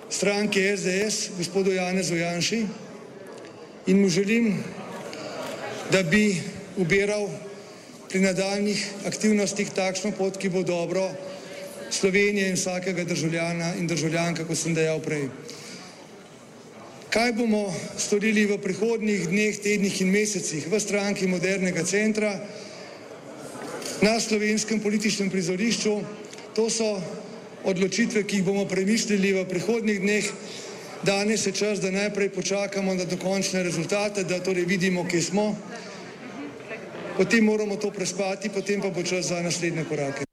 stranke 0.09 0.77
SDS, 0.77 1.29
gospodu 1.37 1.71
Janezu 1.71 2.15
Janši 2.15 2.65
in 3.87 4.01
mu 4.01 4.09
želim, 4.09 4.63
da 5.91 6.03
bi 6.03 6.41
ubiral 6.77 7.29
pri 8.09 8.19
nadaljnih 8.19 8.87
aktivnostih 9.07 9.69
takšno 9.69 10.11
pot, 10.11 10.37
ki 10.37 10.49
bo 10.49 10.63
dobro 10.63 11.09
Slovenije 11.91 12.49
in 12.49 12.55
vsakega 12.55 13.03
državljana 13.03 13.75
in 13.79 13.87
državljanka, 13.87 14.45
kot 14.47 14.57
sem 14.57 14.73
dejal 14.75 14.99
prej. 14.99 15.29
Kaj 17.17 17.31
bomo 17.33 17.73
storili 17.97 18.45
v 18.45 18.59
prihodnjih 18.61 19.25
dneh, 19.25 19.57
tednih 19.57 19.95
in 20.05 20.13
mesecih 20.13 20.67
v 20.69 20.77
stranki 20.77 21.25
modernega 21.25 21.81
centra 21.81 22.29
na 24.05 24.21
slovenskem 24.21 24.77
političnem 24.77 25.25
prizorišču? 25.33 25.95
To 26.53 26.69
so 26.69 27.01
odločitve, 27.65 28.21
ki 28.21 28.37
jih 28.37 28.45
bomo 28.45 28.67
premislili 28.69 29.33
v 29.33 29.47
prihodnjih 29.49 29.97
dneh. 29.97 30.29
Danes 31.01 31.49
je 31.49 31.57
čas, 31.57 31.81
da 31.81 31.89
najprej 31.89 32.29
počakamo 32.37 32.93
na 32.93 33.09
dokončne 33.09 33.65
rezultate, 33.65 34.21
da 34.21 34.37
torej 34.37 34.69
vidimo, 34.69 35.01
kje 35.09 35.21
smo. 35.33 35.57
Potem 37.17 37.41
moramo 37.41 37.81
to 37.81 37.89
prespati, 37.89 38.53
potem 38.53 38.77
pa 38.77 38.93
bo 38.93 39.01
čas 39.01 39.33
za 39.33 39.41
naslednje 39.41 39.89
korake. 39.89 40.26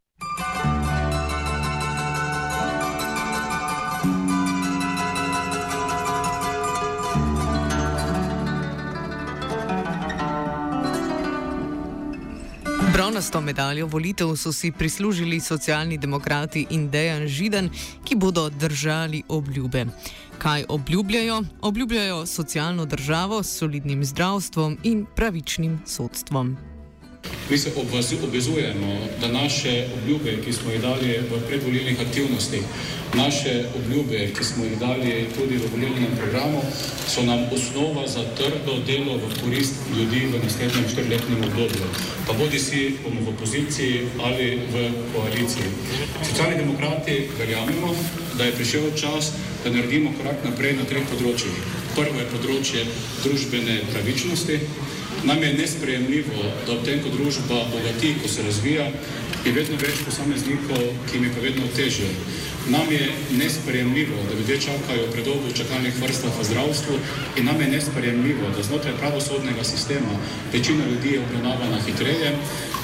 Bronasto 13.04 13.40
medaljo 13.40 13.86
volitev 13.86 14.36
so 14.36 14.52
si 14.52 14.72
prislužili 14.72 15.40
socialni 15.40 15.98
demokrati 15.98 16.66
in 16.70 16.88
Dejan 16.90 17.26
Židan, 17.28 17.68
ki 18.04 18.16
bodo 18.16 18.48
držali 18.50 19.22
obljube. 19.28 19.84
Kaj 20.38 20.64
obljubljajo? 20.68 21.42
Obljubljajo 21.60 22.26
socialno 22.26 22.86
državo 22.86 23.42
s 23.42 23.58
solidnim 23.58 24.04
zdravstvom 24.04 24.78
in 24.82 25.06
pravičnim 25.16 25.82
sodstvom. 25.86 26.73
Mi 27.50 27.58
se 27.58 27.70
obvezujemo, 28.22 29.08
da 29.20 29.28
naše 29.28 29.86
obljube, 29.94 30.38
ki 30.44 30.52
smo 30.52 30.70
jih 30.72 30.80
dali 30.80 31.18
v 31.30 31.40
predvolilnih 31.48 32.00
aktivnostih, 32.00 32.62
naše 33.14 33.64
obljube, 33.76 34.30
ki 34.38 34.44
smo 34.44 34.64
jih 34.64 34.78
dali 34.78 35.26
tudi 35.36 35.56
v 35.56 35.68
volilnem 35.72 36.16
programu, 36.16 36.62
so 37.08 37.22
nam 37.22 37.44
osnova 37.52 38.08
za 38.08 38.24
trdo 38.36 38.78
delo 38.86 39.16
v 39.16 39.28
korist 39.42 39.74
ljudi 39.98 40.26
v 40.32 40.40
naslednjem 40.44 40.88
štiriletnem 40.88 41.44
obdobju. 41.44 41.84
Pa 42.26 42.32
bodi 42.32 42.58
si 42.58 42.96
bomo 43.04 43.20
v 43.20 43.28
opoziciji 43.28 44.08
ali 44.24 44.58
v 44.72 44.88
koaliciji. 45.12 45.68
Socialni 46.24 46.56
demokrati 46.56 47.28
verjamemo, 47.38 47.94
da 48.38 48.44
je 48.44 48.56
prišel 48.56 48.90
čas, 48.96 49.32
da 49.64 49.70
naredimo 49.70 50.16
korak 50.16 50.44
naprej 50.44 50.80
na 50.80 50.88
treh 50.88 51.04
področjih. 51.12 51.60
Prvo 51.94 52.18
je 52.18 52.30
področje 52.32 52.86
družbene 53.22 53.82
pravičnosti. 53.92 54.58
Nam 55.24 55.42
je 55.42 55.54
nesprejemljivo, 55.54 56.42
da 56.66 56.72
ob 56.72 56.84
tem, 56.84 57.00
ko 57.02 57.08
družba 57.08 57.62
bogati, 57.72 58.14
ko 58.22 58.28
se 58.28 58.42
razvija, 58.42 58.90
je 59.44 59.52
vedno 59.52 59.76
več 59.80 60.02
posameznikov, 60.04 60.82
ki 61.10 61.20
mi 61.20 61.30
pa 61.32 61.40
vedno 61.40 61.68
težje. 61.76 62.08
Nam 62.68 62.92
je 62.92 63.08
nesprejemljivo, 63.38 64.16
da 64.28 64.36
ljudje 64.38 64.60
čakajo 64.60 65.08
predolgo 65.12 65.48
v 65.48 65.56
čakalnih 65.56 65.96
vrstah 66.00 66.38
v 66.40 66.44
zdravstvu 66.48 66.94
in 67.36 67.44
nam 67.48 67.60
je 67.60 67.68
nesprejemljivo, 67.72 68.52
da 68.56 68.62
znotraj 68.62 68.96
pravosodnega 69.00 69.64
sistema 69.64 70.16
večina 70.52 70.88
ljudi 70.88 71.12
je 71.16 71.20
obravnavana 71.20 71.80
hitreje, 71.86 72.32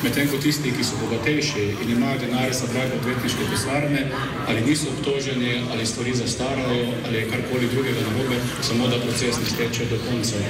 medtem 0.02 0.28
ko 0.28 0.36
tisti, 0.36 0.72
ki 0.76 0.84
so 0.84 1.00
bogatejši 1.00 1.64
in 1.84 1.96
imajo 1.96 2.20
denar 2.24 2.52
za 2.52 2.68
drage 2.72 3.00
odvetniške 3.00 3.50
pisarne, 3.50 4.06
ali 4.48 4.68
niso 4.68 4.92
obtoženi, 4.92 5.60
ali 5.72 5.86
stvari 5.86 6.14
zastarajo, 6.14 6.86
ali 7.06 7.28
karkoli 7.32 7.72
drugega 7.72 8.00
narobe, 8.08 8.40
samo 8.62 8.88
da 8.88 9.00
proces 9.00 9.40
ne 9.44 9.52
steče 9.56 9.92
do 9.92 10.00
konca. 10.08 10.49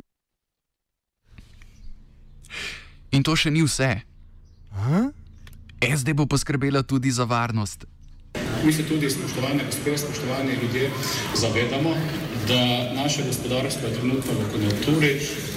In 3.11 3.27
to 3.27 3.35
še 3.35 3.51
ni 3.51 3.63
vse. 3.67 4.03
Aha? 4.71 5.11
SD 5.81 6.15
bo 6.15 6.27
poskrbela 6.31 6.83
tudi 6.83 7.11
za 7.11 7.25
varnost. 7.25 7.89
Mi 8.65 8.73
se 8.73 8.85
tudi, 8.85 9.11
spoštovane 9.11 9.65
gospe, 9.65 9.97
spoštovani 9.99 10.53
ljudje, 10.63 10.91
zavedamo, 11.35 11.95
da 12.49 12.61
naše 12.95 13.23
gospodarstvo 13.27 13.89
je 13.89 13.95
trenutno 13.95 14.33
v 14.33 14.51
konjunkturi, 14.53 15.11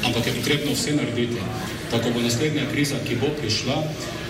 ampak 0.08 0.28
je 0.28 0.34
potrebno 0.34 0.72
vse 0.72 0.96
narediti. 0.96 1.42
Tako 1.92 2.16
bo 2.16 2.24
naslednja 2.24 2.64
kriza, 2.72 2.98
ki 3.08 3.20
bo 3.22 3.30
prišla, 3.42 3.78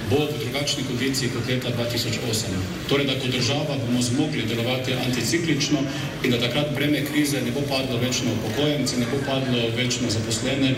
bo 0.09 0.19
v 0.25 0.39
drugačni 0.43 0.83
kondiciji 0.83 1.29
kot 1.31 1.47
leta 1.47 1.69
2008. 1.77 2.59
Torej, 2.89 3.05
da 3.07 3.15
kot 3.21 3.31
država 3.31 3.77
bomo 3.85 4.01
zmogli 4.01 4.43
delovati 4.49 4.93
anticiklično 4.93 5.79
in 6.23 6.31
da 6.31 6.41
takrat 6.41 6.73
breme 6.75 7.05
krize 7.05 7.41
ne 7.41 7.51
bo 7.51 7.61
padlo 7.69 7.97
več 8.01 8.25
na 8.25 8.33
upokojence, 8.33 8.97
ne 8.99 9.07
bo 9.11 9.21
padlo 9.25 9.69
več 9.77 10.01
na 10.01 10.09
zaposlene, 10.09 10.75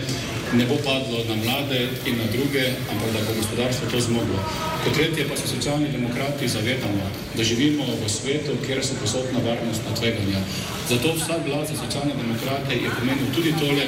ne 0.52 0.64
bo 0.66 0.76
padlo 0.84 1.24
na 1.28 1.34
mlade 1.34 1.88
in 2.06 2.18
na 2.18 2.26
druge, 2.30 2.64
ampak 2.90 3.10
da 3.12 3.20
bo 3.26 3.32
gospodarstvo 3.34 3.90
to 3.90 4.00
zmoglo. 4.00 4.38
Kot 4.84 4.94
tretje 4.94 5.28
pa 5.28 5.36
se 5.36 5.48
socialni 5.48 5.88
demokrati 5.88 6.48
zavedamo, 6.48 7.10
da 7.34 7.42
živimo 7.44 7.84
v 7.84 8.08
svetu, 8.08 8.52
kjer 8.66 8.84
so 8.84 8.94
posodna 9.00 9.38
varnostna 9.42 9.94
tveganja. 9.98 10.40
Zato 10.88 11.14
vsak 11.14 11.44
glas 11.46 11.68
za 11.68 11.76
socialne 11.76 12.14
demokrate 12.14 12.74
je 12.74 12.90
pomenil 12.98 13.26
tudi 13.34 13.52
tole, 13.58 13.86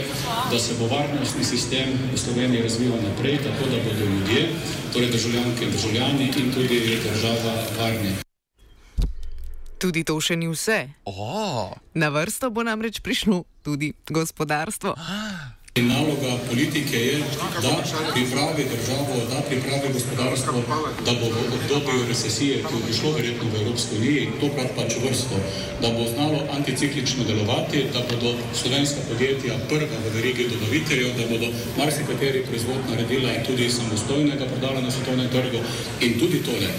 da 0.50 0.58
se 0.58 0.74
bo 0.78 0.86
varnostni 0.86 1.44
sistem 1.44 1.94
v 2.14 2.18
Sloveniji 2.18 2.62
razvijal 2.62 2.98
naprej, 3.02 3.38
tako 3.38 3.70
da 3.70 3.76
bodo 3.84 4.04
ljudje, 4.04 4.48
torej 4.92 5.10
državljanke 5.10 5.64
in 5.64 5.70
državljani 5.70 6.32
in 6.36 6.52
tudi 6.54 6.98
država 7.04 7.54
varni. 7.78 8.12
Tudi 9.78 10.02
to 10.04 10.18
še 10.20 10.34
ni 10.36 10.48
vse. 10.50 10.90
Oh. 11.06 11.70
Na 11.94 12.08
vrsto 12.10 12.50
bo 12.50 12.66
namreč 12.66 12.98
prišlo 12.98 13.44
tudi 13.62 13.92
gospodarstvo. 14.10 14.98
Ah. 14.98 15.57
In 15.78 15.86
naloga 15.86 16.32
politike 16.50 16.98
je, 16.98 17.18
da 17.62 17.72
pripravi 18.14 18.64
državo, 18.74 19.16
da 19.30 19.42
pripravi 19.48 19.92
gospodarstvo, 19.92 20.62
da 21.06 21.12
bo 21.20 21.26
v 21.34 21.42
obdobju 21.58 22.06
recesije, 22.08 22.56
ki 22.56 22.72
bo 22.72 22.80
prišlo 22.86 23.12
verjetno 23.12 23.46
v 23.52 23.60
Evropski 23.60 23.96
uniji, 24.00 24.24
tokrat 24.40 24.74
pač 24.78 24.96
vrsto, 25.04 25.38
da 25.82 25.92
bo 25.94 26.08
znalo 26.14 26.40
anticiklično 26.56 27.24
delovati, 27.30 27.84
da 27.94 28.02
bodo 28.10 28.34
slovenska 28.60 29.06
podjetja 29.10 29.60
prva 29.68 30.02
v 30.04 30.14
verigi 30.16 30.48
dobaviteljev, 30.54 31.14
da 31.18 31.30
bodo 31.30 31.52
marsikateri 31.78 32.42
proizvod 32.48 32.90
naredila 32.90 33.38
tudi 33.46 33.70
samostojnega 33.70 34.50
prodala 34.50 34.80
na 34.80 34.90
svetovnem 34.90 35.30
trgu 35.36 35.62
in 36.00 36.18
tudi 36.18 36.42
tole 36.42 36.72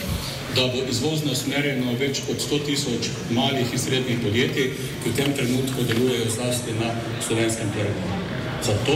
da 0.56 0.68
bo 0.74 0.80
izvozno 0.92 1.32
usmerjeno 1.32 1.94
več 2.00 2.24
kot 2.28 2.42
100 2.52 2.60
tisoč 2.66 3.12
malih 3.32 3.74
in 3.74 3.84
srednjih 3.86 4.20
podjetij, 4.26 4.74
ki 5.04 5.12
v 5.12 5.20
tem 5.22 5.38
trenutku 5.38 5.86
delujejo 5.94 6.34
zlasti 6.36 6.76
na 6.82 6.96
slovenskem 7.28 7.72
trgu. 7.78 8.19
Zato 8.64 8.96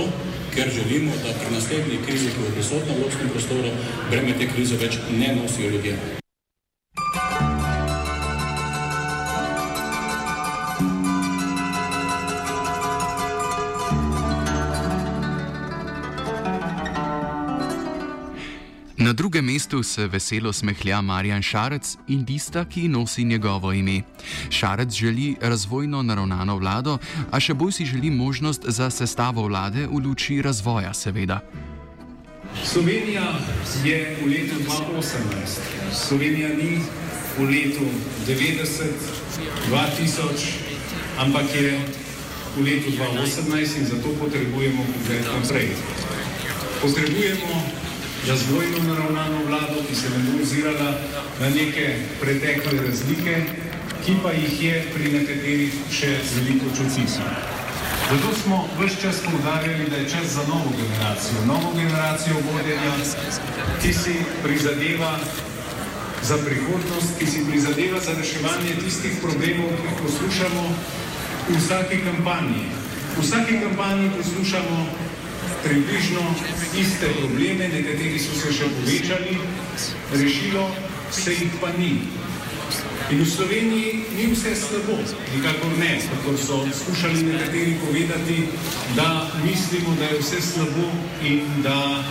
ker 0.55 0.69
želimo, 0.69 1.11
da 1.23 1.33
pri 1.39 1.55
naslednji 1.55 1.99
krizi, 2.05 2.25
ki 2.25 2.41
bo 2.41 2.51
prisotna 2.55 2.93
v 2.93 2.97
evropskem 2.97 3.29
prostoru, 3.29 3.71
breme 4.09 4.35
te 4.37 4.49
krize 4.53 4.77
več 4.77 4.99
ne 5.11 5.35
nosijo 5.35 5.69
ljudje. 5.69 6.22
Mestu 19.53 19.83
se 19.83 20.07
veselo 20.07 20.53
smehlja 20.53 21.01
Marjan 21.01 21.41
Šarec 21.41 21.97
in 22.07 22.25
tista, 22.25 22.65
ki 22.65 22.87
nosi 22.87 23.23
njegovo 23.23 23.73
ime. 23.73 24.01
Šarec 24.49 24.89
želi 24.91 25.35
razvojno 25.41 26.01
naravnano 26.03 26.57
vlado, 26.57 26.97
a 27.31 27.39
še 27.39 27.53
bolj 27.53 27.71
si 27.71 27.85
želi 27.85 28.09
možnost 28.09 28.65
za 28.65 28.89
sestavo 28.89 29.45
vlade 29.47 29.85
v 29.87 29.99
luči 30.05 30.41
razvoja, 30.41 30.93
seveda. 30.93 31.39
Slovenija 32.63 33.27
je 33.85 34.17
v 34.23 34.31
letu 34.31 34.57
2018, 34.65 35.61
Slovenija 36.07 36.49
ni 36.49 36.81
v 37.37 37.45
letu 37.45 37.85
90, 38.25 38.89
2000, 39.69 40.49
ampak 41.17 41.45
je 41.53 41.77
v 42.57 42.65
letu 42.65 42.89
2018 42.97 43.77
in 43.77 43.85
zato 43.85 44.17
potrebujemo 44.17 44.81
pogled 44.97 45.25
naprej. 45.29 45.69
Potrebujemo 46.81 47.82
razvojno 48.27 48.77
naravnano 48.93 49.45
vlado, 49.47 49.83
ki 49.89 49.95
se 49.95 50.09
ne 50.09 50.19
bo 50.23 50.43
ozirala 50.43 50.89
na 51.39 51.49
neke 51.49 51.95
pretekle 52.21 52.79
razlike, 52.87 53.35
ki 54.05 54.15
pa 54.23 54.31
jih 54.31 54.63
je 54.63 54.83
pri 54.93 55.11
nekaterih 55.11 55.73
še 55.91 56.11
veliko 56.35 56.71
čutiti. 56.77 57.23
Zato 58.11 58.29
smo 58.43 58.67
vse 58.79 59.01
čas 59.01 59.21
poudarjali, 59.25 59.89
da 59.89 59.95
je 59.97 60.09
čas 60.09 60.27
za 60.35 60.43
novo 60.47 60.71
generacijo, 60.79 61.45
novo 61.47 61.73
generacijo 61.75 62.35
vodenja, 62.51 62.93
ki 63.81 63.93
si 63.93 64.15
prizadeva 64.43 65.19
za 66.23 66.37
prihodnost, 66.37 67.19
ki 67.19 67.27
si 67.27 67.45
prizadeva 67.49 67.99
za 67.99 68.13
reševanje 68.19 68.75
tistih 68.83 69.17
problemov, 69.21 69.71
ki 69.79 69.87
jih 69.87 69.97
poslušamo 70.03 70.63
v 71.49 71.57
vsaki 71.59 71.97
kampanji. 72.07 72.67
V 73.17 73.21
vsaki 73.21 73.59
kampanji 73.63 74.11
poslušamo 74.17 74.87
približno 75.63 76.21
iste 76.77 77.07
probleme, 77.19 77.67
nekateri 77.67 78.19
so 78.19 78.35
se 78.35 78.53
še 78.53 78.67
povečali, 78.75 79.37
rešilo 80.13 80.67
se 81.11 81.31
jih 81.31 81.55
pa 81.61 81.71
ni. 81.77 81.93
In 83.11 83.19
v 83.21 83.27
Sloveniji 83.27 84.05
ni 84.17 84.25
vse 84.31 84.55
slabo, 84.55 84.97
nikakor 85.35 85.73
ne, 85.77 85.99
kako 86.01 86.37
so 86.37 86.59
skušali 86.71 87.23
nekateri 87.23 87.77
povedati, 87.83 88.37
da 88.95 89.31
mislimo, 89.43 89.95
da 89.99 90.11
je 90.11 90.19
vse 90.19 90.41
slabo 90.41 90.87
in 91.23 91.61
da 91.63 92.03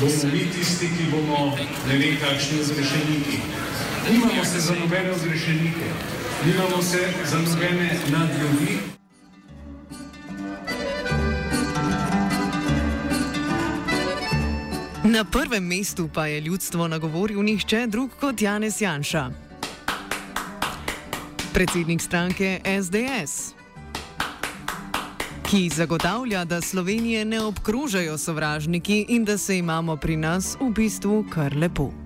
bomo 0.00 0.32
mi 0.32 0.46
tisti, 0.52 0.86
ki 0.86 1.10
bomo 1.10 1.56
ne 1.88 1.98
vem 1.98 2.16
kakšni 2.20 2.62
zrešeniki. 2.62 3.38
Nimamo 4.10 4.44
se 4.44 4.60
za 4.60 4.74
nobene 4.74 5.14
zrešenike, 5.18 5.88
nimamo 6.46 6.82
se 6.82 7.06
za 7.30 7.38
nobene 7.38 7.98
nadljudnike. 8.10 9.01
Na 15.12 15.24
prvem 15.24 15.64
mestu 15.64 16.08
pa 16.14 16.26
je 16.26 16.40
ljudstvo 16.40 16.88
nagovoril 16.88 17.42
nihče 17.42 17.86
drug 17.86 18.10
kot 18.20 18.42
Janez 18.42 18.80
Janša. 18.80 19.30
Predsednik 21.54 22.00
stranke 22.00 22.60
SDS, 22.82 23.52
ki 25.50 25.68
zagotavlja, 25.74 26.44
da 26.44 26.60
Slovenije 26.60 27.24
ne 27.24 27.40
obkrožajo 27.40 28.18
sovražniki 28.18 29.06
in 29.08 29.24
da 29.24 29.38
se 29.38 29.58
imamo 29.58 29.96
pri 29.96 30.16
nas 30.16 30.56
v 30.60 30.70
bistvu 30.72 31.24
kar 31.30 31.56
lepo. 31.56 32.01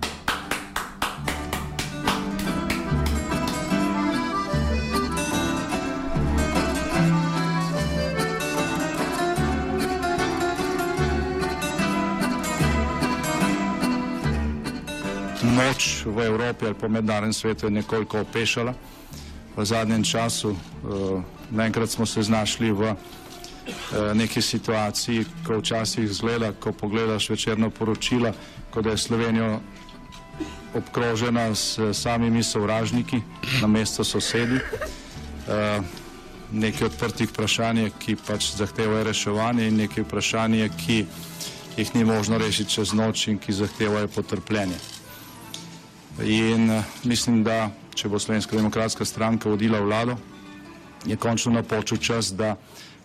Moč 15.57 16.05
v 16.05 16.21
Evropi 16.25 16.65
ali 16.65 16.75
po 16.77 16.89
mednarodnem 16.89 17.33
svetu 17.33 17.65
je 17.65 17.71
nekoliko 17.71 18.21
opešala 18.21 18.73
v 19.57 19.65
zadnjem 19.65 20.03
času. 20.03 20.53
Uh, 20.53 21.23
naenkrat 21.49 21.89
smo 21.89 22.05
se 22.05 22.21
znašli 22.21 22.71
v 22.71 22.93
uh, 22.93 22.97
neki 24.13 24.41
situaciji, 24.41 25.25
ko 25.47 25.57
včasih 25.57 26.05
zgleda, 26.13 26.53
ko 26.53 26.71
pogledaš 26.71 27.29
večerno 27.29 27.69
poročilo, 27.69 28.33
kot 28.69 28.83
da 28.83 28.93
je 28.93 28.97
Slovenija 28.97 29.59
obkrožena 30.77 31.55
s 31.55 31.79
samimi 31.93 32.43
sovražniki 32.43 33.21
na 33.61 33.67
mesto 33.67 34.03
sosedi. 34.03 34.61
Uh, 35.47 35.81
nekaj 36.51 36.87
odprtih 36.87 37.29
vprašanj, 37.29 37.89
ki 37.99 38.15
pač 38.15 38.53
zahtevajo 38.55 39.03
reševanje 39.09 39.67
in 39.67 39.81
nekaj 39.81 40.05
vprašanj, 40.05 40.69
ki 40.85 41.05
jih 41.77 41.95
ni 41.95 42.05
možno 42.05 42.37
rešiti 42.37 42.77
čez 42.77 42.93
noč 42.93 43.27
in 43.27 43.41
ki 43.41 43.53
zahtevajo 43.53 44.07
potrpljenje. 44.07 44.96
In 46.23 46.69
uh, 46.69 46.83
mislim, 47.03 47.43
da 47.43 47.69
če 47.95 48.09
bo 48.09 48.19
Slovenska 48.19 48.55
demokratska 48.55 49.05
stranka 49.05 49.49
vodila 49.49 49.79
vlado, 49.79 50.17
je 51.05 51.15
končno 51.15 51.51
napočil 51.53 51.97
čas, 51.97 52.33
da 52.33 52.55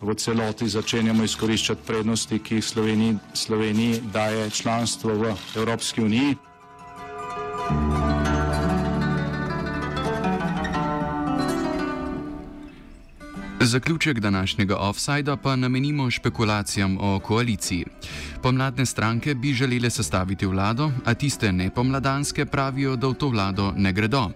v 0.00 0.14
celoti 0.14 0.68
začenjamo 0.68 1.24
izkoriščati 1.24 1.86
prednosti, 1.86 2.38
ki 2.38 2.54
jih 2.58 2.64
Sloveniji, 2.64 3.18
Sloveniji 3.34 4.00
daje 4.12 4.50
članstvo 4.50 5.14
v 5.14 5.34
Evropski 5.56 6.02
uniji. 6.02 6.36
Zaključek 13.60 14.20
današnjega 14.20 14.76
offsajda 14.76 15.36
pa 15.36 15.56
namenimo 15.56 16.10
špekulacijam 16.10 16.98
o 17.00 17.20
koaliciji. 17.20 17.84
Pomladne 18.42 18.86
stranke 18.86 19.34
bi 19.34 19.54
želele 19.54 19.90
sestaviti 19.90 20.46
vlado, 20.46 20.90
a 21.04 21.14
tiste 21.14 21.52
nepomladanske 21.52 22.46
pravijo, 22.46 22.96
da 22.96 23.06
v 23.06 23.14
to 23.14 23.28
vlado 23.28 23.72
ne 23.76 23.92
gredo. 23.92 24.30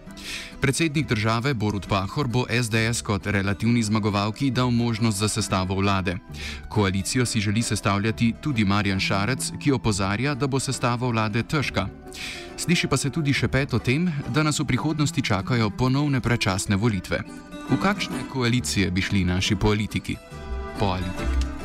Predsednik 0.61 1.09
države 1.09 1.55
Borut 1.55 1.89
Pahor 1.89 2.29
bo 2.29 2.45
SDS 2.63 3.03
kot 3.03 3.27
relativni 3.27 3.83
zmagovalki 3.83 4.51
dal 4.51 4.71
možnost 4.71 5.19
za 5.19 5.29
sestavo 5.29 5.75
vlade. 5.75 6.17
Koalicijo 6.69 7.27
si 7.27 7.41
želi 7.41 7.63
sestavljati 7.63 8.35
tudi 8.41 8.65
Marjan 8.65 9.01
Šarec, 9.01 9.53
ki 9.63 9.73
opozarja, 9.73 10.35
da 10.35 10.47
bo 10.47 10.61
sestava 10.61 11.09
vlade 11.09 11.43
težka. 11.43 11.89
Sliši 12.57 12.87
pa 12.87 12.97
se 12.97 13.11
tudi 13.11 13.33
še 13.33 13.49
pet 13.49 13.75
o 13.75 13.79
tem, 13.79 14.07
da 14.29 14.43
nas 14.43 14.61
v 14.61 14.65
prihodnosti 14.65 15.23
čakajo 15.23 15.71
ponovne 15.71 16.21
prečasne 16.21 16.77
volitve. 16.77 17.21
V 17.71 17.83
kakšne 17.83 18.31
koalicije 18.33 18.91
bi 18.91 19.03
šli 19.03 19.25
naši 19.25 19.57
politiki? 19.57 20.17
Politiki. 20.79 21.56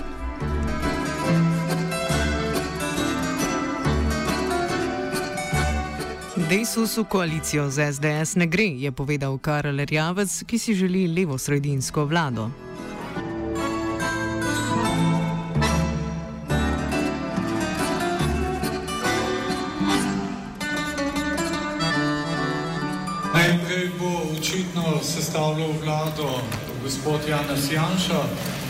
Desus 6.51 6.97
v 6.99 7.07
koalicijo 7.07 7.71
z 7.71 7.95
SDS 7.95 8.35
ne 8.35 8.43
gre, 8.43 8.75
je 8.75 8.91
povedal 8.91 9.39
Karel 9.39 9.87
Rjavec, 9.87 10.43
ki 10.43 10.59
si 10.59 10.75
želi 10.75 11.07
levo-sredinsko 11.07 12.03
vlado. 12.03 12.51
Najprej 23.31 23.85
bo 23.95 24.11
očitno 24.35 24.99
sestavljal 24.99 25.71
vlado 25.79 26.43
gospod 26.83 27.23
Janez 27.31 27.71
Janša, 27.71 28.27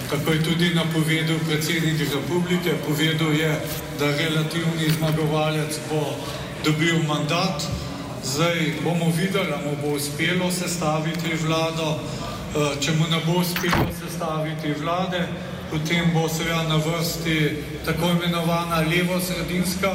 kako 0.09 0.31
je 0.31 0.43
tudi 0.43 0.69
napovedal 0.77 1.41
predsednik 1.49 1.97
republike. 2.13 2.77
Povedal 2.85 3.33
je, 3.33 3.51
da 3.97 4.05
relativni 4.05 4.85
zmagovalec 4.97 5.81
bo 5.89 6.13
dobil 6.65 7.03
mandat. 7.07 7.67
Zdaj 8.23 8.73
bomo 8.83 9.11
videli, 9.17 9.53
ali 9.53 9.65
mu 9.65 9.77
bo 9.81 9.95
uspelo 9.95 10.51
sestaviti 10.51 11.35
vlado. 11.45 11.99
Če 12.79 12.91
mu 12.91 13.07
ne 13.09 13.19
bo 13.25 13.39
uspelo 13.39 13.87
sestaviti 13.95 14.73
vlade, 14.81 15.27
potem 15.71 16.11
bo 16.13 16.27
seveda 16.29 16.63
na 16.67 16.75
vrsti 16.75 17.63
tako 17.85 18.11
imenovana 18.11 18.83
levo-sredinska 18.85 19.91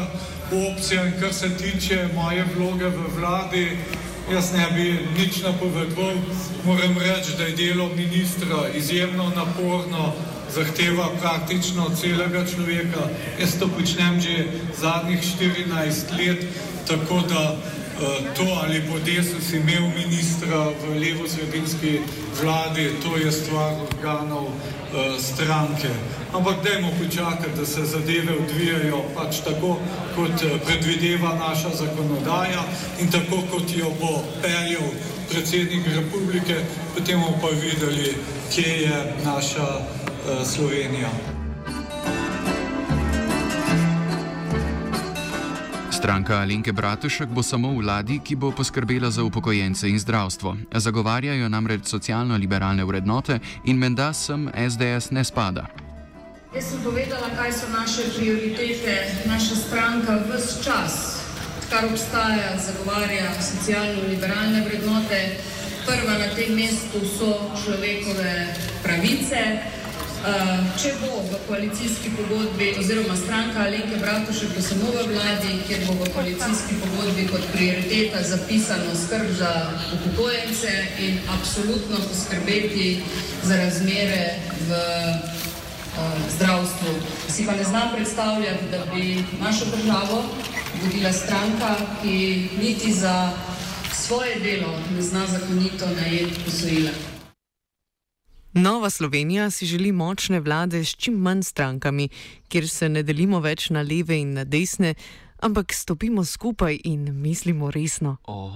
opcija. 0.50 1.04
In 1.06 1.12
kar 1.20 1.34
se 1.34 1.50
tiče 1.56 2.08
moje 2.14 2.44
vloge 2.56 2.88
v 2.88 3.10
vladi, 3.18 3.78
jaz 4.32 4.52
ne 4.52 4.66
bi 4.74 4.98
nič 5.18 5.42
napovedoval. 5.42 6.16
Moram 6.64 6.98
reči, 6.98 7.36
da 7.38 7.44
je 7.44 7.56
delo 7.56 7.90
ministra 7.96 8.68
izjemno 8.74 9.30
naporno, 9.36 10.14
zahteva 10.54 11.08
praktično 11.20 11.90
celega 12.00 12.44
človeka. 12.54 13.08
Jaz 13.40 13.58
to 13.58 13.68
počnem 13.68 14.20
že 14.20 14.46
zadnjih 14.78 15.20
14 15.20 16.18
let, 16.18 16.46
tako 16.88 17.20
da 17.28 17.56
to, 18.36 18.46
ali 18.62 18.82
bo 18.90 18.98
desus 18.98 19.52
imel 19.52 19.88
ministra 19.96 20.68
v 20.68 20.98
levo-sredinski 21.00 22.00
vladi, 22.42 22.90
to 23.02 23.16
je 23.16 23.32
stvar 23.32 23.72
organov 23.88 24.52
stranke. 25.18 25.88
Ampak 26.32 26.56
dajmo 26.64 26.90
počakati, 27.02 27.56
da 27.56 27.66
se 27.66 27.84
zadeve 27.84 28.36
odvijajo 28.36 29.04
pač 29.14 29.40
tako, 29.44 29.78
kot 30.16 30.44
predvideva 30.66 31.34
naša 31.34 31.68
zakonodaja 31.68 32.62
in 33.00 33.10
tako, 33.10 33.42
kot 33.50 33.76
jo 33.76 33.90
bo 34.00 34.22
peljal 34.42 34.88
predsednik 35.30 35.86
republike, 35.86 36.54
potem 36.94 37.20
bomo 37.20 37.38
pa 37.40 37.48
videli, 37.48 38.14
kje 38.52 38.82
je 38.82 39.14
naša 39.24 39.66
Slovenija. 40.26 41.08
Stranka 45.90 46.36
Alenke 46.36 46.72
Bratušek 46.72 47.28
bo 47.28 47.42
samo 47.42 47.70
vladi, 47.78 48.20
ki 48.24 48.36
bo 48.36 48.50
poskrbela 48.50 49.10
za 49.10 49.22
upokojence 49.22 49.88
in 49.88 49.98
zdravstvo. 49.98 50.56
Zagovarjajo 50.74 51.48
namreč 51.48 51.86
socialno-liberalne 51.86 52.84
vrednote 52.84 53.38
in 53.64 53.78
menda 53.78 54.12
sem 54.12 54.50
SDS 54.70 55.10
ne 55.10 55.24
spada. 55.24 55.66
Jaz 56.54 56.64
sem 56.70 56.82
povedala, 56.82 57.30
kaj 57.36 57.52
so 57.52 57.66
naše 57.70 58.02
prioritete. 58.18 58.94
Naša 59.26 59.54
stranka 59.54 60.18
vse 60.26 60.64
čas, 60.64 61.22
kar 61.70 61.84
obstaja, 61.84 62.58
zagovarja 62.58 63.30
socialno-liberalne 63.42 64.64
vrednote. 64.66 65.36
Prva 65.86 66.18
na 66.18 66.34
tem 66.34 66.54
mestu 66.54 66.98
so 67.06 67.50
človekove 67.62 68.54
pravice. 68.82 69.75
Eh, 70.24 70.58
če 70.80 70.90
bo 70.98 71.20
v 71.22 71.38
koalicijski 71.46 72.10
pogodbi, 72.16 72.72
oziroma 72.80 73.14
stranka 73.16 73.66
Alenke 73.68 74.00
Bratušek 74.00 74.56
bo 74.56 74.62
samo 74.64 74.90
v 74.90 75.04
vladi, 75.12 75.52
kjer 75.68 75.84
bo 75.86 75.94
v 76.00 76.08
koalicijski 76.14 76.78
pogodbi 76.82 77.26
kot 77.30 77.44
prioriteta 77.52 78.22
zapisano 78.24 78.96
skrb 78.96 79.30
za 79.38 79.52
upokojence 79.94 80.72
in 80.98 81.20
absolutno 81.30 82.00
poskrbeti 82.08 83.02
za 83.44 83.56
razmere 83.56 84.40
v 84.66 84.70
uh, 84.74 86.14
zdravstvu. 86.36 86.94
Si 87.28 87.46
pa 87.46 87.54
ne 87.54 87.64
znam 87.64 87.92
predstavljati, 87.94 88.70
da 88.70 88.82
bi 88.94 89.22
našo 89.40 89.68
državo 89.76 90.24
vodila 90.82 91.12
stranka, 91.12 91.76
ki 92.02 92.48
niti 92.58 92.92
za 92.92 93.30
svoje 93.92 94.40
delo 94.40 94.74
ne 94.96 95.02
zna 95.02 95.26
zakonito 95.26 95.86
najeti 96.00 96.40
posojila. 96.44 97.15
Nova 98.56 98.90
Slovenija 98.90 99.50
si 99.50 99.66
želi 99.66 99.92
močne 99.92 100.40
vlade 100.40 100.84
s 100.84 100.88
čim 100.88 101.14
manj 101.14 101.42
strankami, 101.42 102.08
kjer 102.48 102.68
se 102.68 102.88
ne 102.88 103.02
delimo 103.02 103.40
več 103.40 103.70
na 103.70 103.82
leve 103.82 104.16
in 104.16 104.32
na 104.32 104.44
desne, 104.44 104.94
ampak 105.44 105.72
stopimo 105.72 106.24
skupaj 106.24 106.78
in 106.84 107.20
mislimo 107.20 107.70
resno. 107.70 108.16
Oh. 108.24 108.52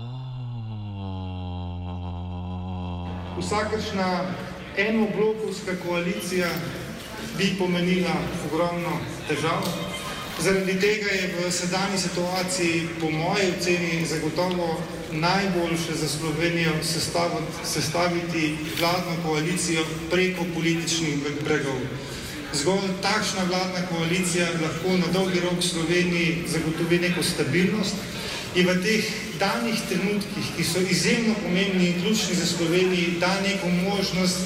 Vsakršna 3.39 4.25
enoblokovska 4.77 5.77
koalicija 5.87 6.49
bi 7.39 7.53
pomenila 7.59 8.17
ogromno 8.49 8.97
težav. 9.29 9.69
Zaradi 10.39 10.79
tega 10.81 11.11
je 11.11 11.35
v 11.35 11.51
sedanji 11.53 11.99
situaciji, 11.99 12.89
po 13.01 13.11
moji 13.11 13.51
oceni, 13.59 14.07
zagotovo 14.07 14.83
najboljše 15.13 15.95
za 15.95 16.09
Slovenijo 16.09 16.73
sestaviti, 17.65 18.57
vladno 18.79 19.17
koalicijo 19.27 19.85
preko 20.11 20.45
političnih 20.55 21.19
bregov. 21.45 21.81
Zgolj 22.55 22.89
takšna 23.03 23.45
vladna 23.49 23.87
koalicija 23.91 24.47
lahko 24.63 24.97
na 24.99 25.07
dolgi 25.13 25.41
rok 25.41 25.63
Sloveniji 25.63 26.45
zagotovi 26.47 26.99
neko 26.99 27.23
stabilnost 27.23 27.95
in 28.55 28.67
v 28.67 28.75
teh 28.83 29.05
danih 29.39 29.79
trenutkih, 29.89 30.47
ki 30.57 30.65
so 30.65 30.81
izjemno 30.83 31.35
pomembni 31.43 31.87
in 31.87 32.03
ključni 32.03 32.35
za 32.35 32.47
Slovenijo, 32.47 33.19
da 33.21 33.31
neko 33.41 33.69
možnost, 33.69 34.39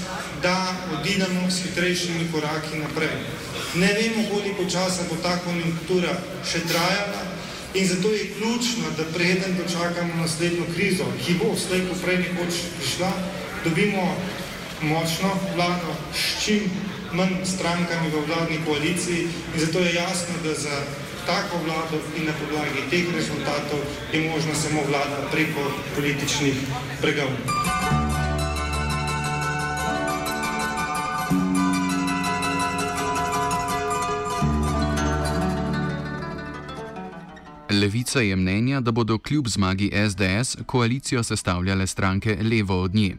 da 0.43 0.77
odidemo 0.93 1.51
s 1.51 1.63
hitrejšimi 1.63 2.29
koraki 2.33 2.79
naprej. 2.79 3.17
Ne 3.75 3.91
vemo, 3.93 4.29
koliko 4.31 4.71
časa 4.71 5.07
bo 5.11 5.17
ta 5.23 5.39
konjunktura 5.45 6.15
še 6.47 6.61
trajala, 6.69 7.35
In 7.75 7.89
zato 7.89 8.09
je 8.09 8.31
ključno, 8.39 8.87
da 8.97 9.05
preden 9.15 9.57
dočakamo 9.59 10.15
naslednjo 10.15 10.65
krizo, 10.75 11.05
ki 11.27 11.35
bo 11.35 11.57
slej 11.59 11.81
ko 11.89 11.95
prej 12.05 12.19
nekoč 12.19 12.55
prišla, 12.79 13.11
dobimo 13.65 14.15
močno 14.83 15.31
vlado 15.57 15.97
s 16.15 16.45
čim 16.45 16.71
manj 17.13 17.35
strankami 17.45 18.11
v 18.15 18.23
vladni 18.27 18.59
koaliciji 18.67 19.27
in 19.55 19.61
zato 19.61 19.79
je 19.79 19.95
jasno, 19.95 20.35
da 20.45 20.55
za 20.55 20.77
tako 21.27 21.65
vlado 21.67 21.99
in 22.17 22.27
na 22.27 22.33
podlagi 22.39 22.87
teh 22.91 23.15
rezultatov 23.15 23.81
je 24.13 24.31
možno 24.31 24.55
samo 24.55 24.81
vlada 24.89 25.29
preko 25.33 25.71
političnih 25.97 26.55
pregavov. 27.01 28.04
Levica 37.85 38.21
je 38.21 38.37
mnenja, 38.37 38.81
da 38.81 38.91
bodo 38.91 39.19
kljub 39.19 39.49
zmagi 39.49 39.91
SDS 40.11 40.57
koalicijo 40.67 41.23
sestavljale 41.23 41.87
stranke 41.87 42.39
levo 42.43 42.83
od 42.83 42.95
nje. 42.95 43.17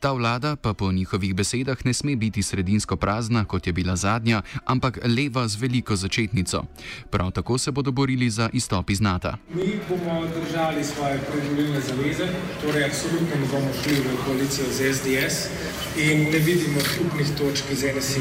Ta 0.00 0.12
vlada 0.12 0.56
pa 0.56 0.74
po 0.74 0.92
njihovih 0.92 1.34
besedah 1.34 1.84
ne 1.84 1.92
sme 1.92 2.16
biti 2.16 2.42
sredinsko 2.42 2.96
prazna, 2.96 3.44
kot 3.44 3.66
je 3.66 3.72
bila 3.72 3.96
zadnja, 3.96 4.42
ampak 4.64 4.98
leva 5.04 5.48
z 5.48 5.56
veliko 5.56 5.96
začetnico. 5.96 6.64
Prav 7.10 7.30
tako 7.30 7.58
se 7.58 7.72
bodo 7.72 7.90
borili 7.90 8.30
za 8.30 8.50
izstop 8.52 8.90
iz 8.90 9.00
NATO. 9.00 9.32
Mi 9.54 9.78
bomo 9.88 10.26
držali 10.26 10.84
svoje 10.84 11.20
predvoljene 11.30 11.80
zaveze, 11.80 12.28
torej 12.62 12.84
absolutno 12.84 13.34
ne 13.40 13.46
bomo 13.50 13.72
šli 13.82 13.94
v 13.94 14.24
koalicijo 14.26 14.66
z 14.70 14.94
SDS 14.94 15.36
in 15.98 16.30
ne 16.30 16.38
vidimo 16.38 16.80
skupnih 16.80 17.28
točk 17.38 17.64
z 17.72 17.92
NSI. 17.96 18.20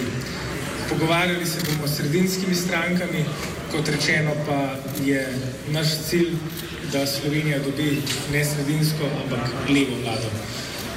Pogovarjali 0.93 1.45
se 1.45 1.59
bomo 1.65 1.87
s 1.87 1.97
sredinskimi 1.97 2.55
strankami, 2.55 3.25
kot 3.71 3.87
rečeno 3.87 4.31
pa 4.45 4.75
je 5.05 5.27
naš 5.71 5.87
cilj, 6.09 6.29
da 6.91 7.07
Slovenija 7.07 7.59
dobi 7.59 8.01
ne 8.31 8.45
sredinsko, 8.45 9.03
ampak 9.23 9.39
levo 9.69 9.95
vlado. 10.03 10.29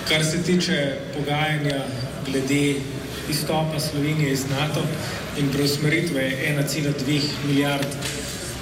Kar 0.09 0.24
se 0.24 0.42
tiče 0.42 0.96
pogajanja 1.16 1.80
glede 2.26 2.74
izstopa 3.30 3.80
Slovenije 3.80 4.32
iz 4.32 4.44
NATO 4.50 4.82
in 5.38 5.48
preusmeritve 5.52 6.32
1,2 6.59 7.20
milijard 7.46 7.88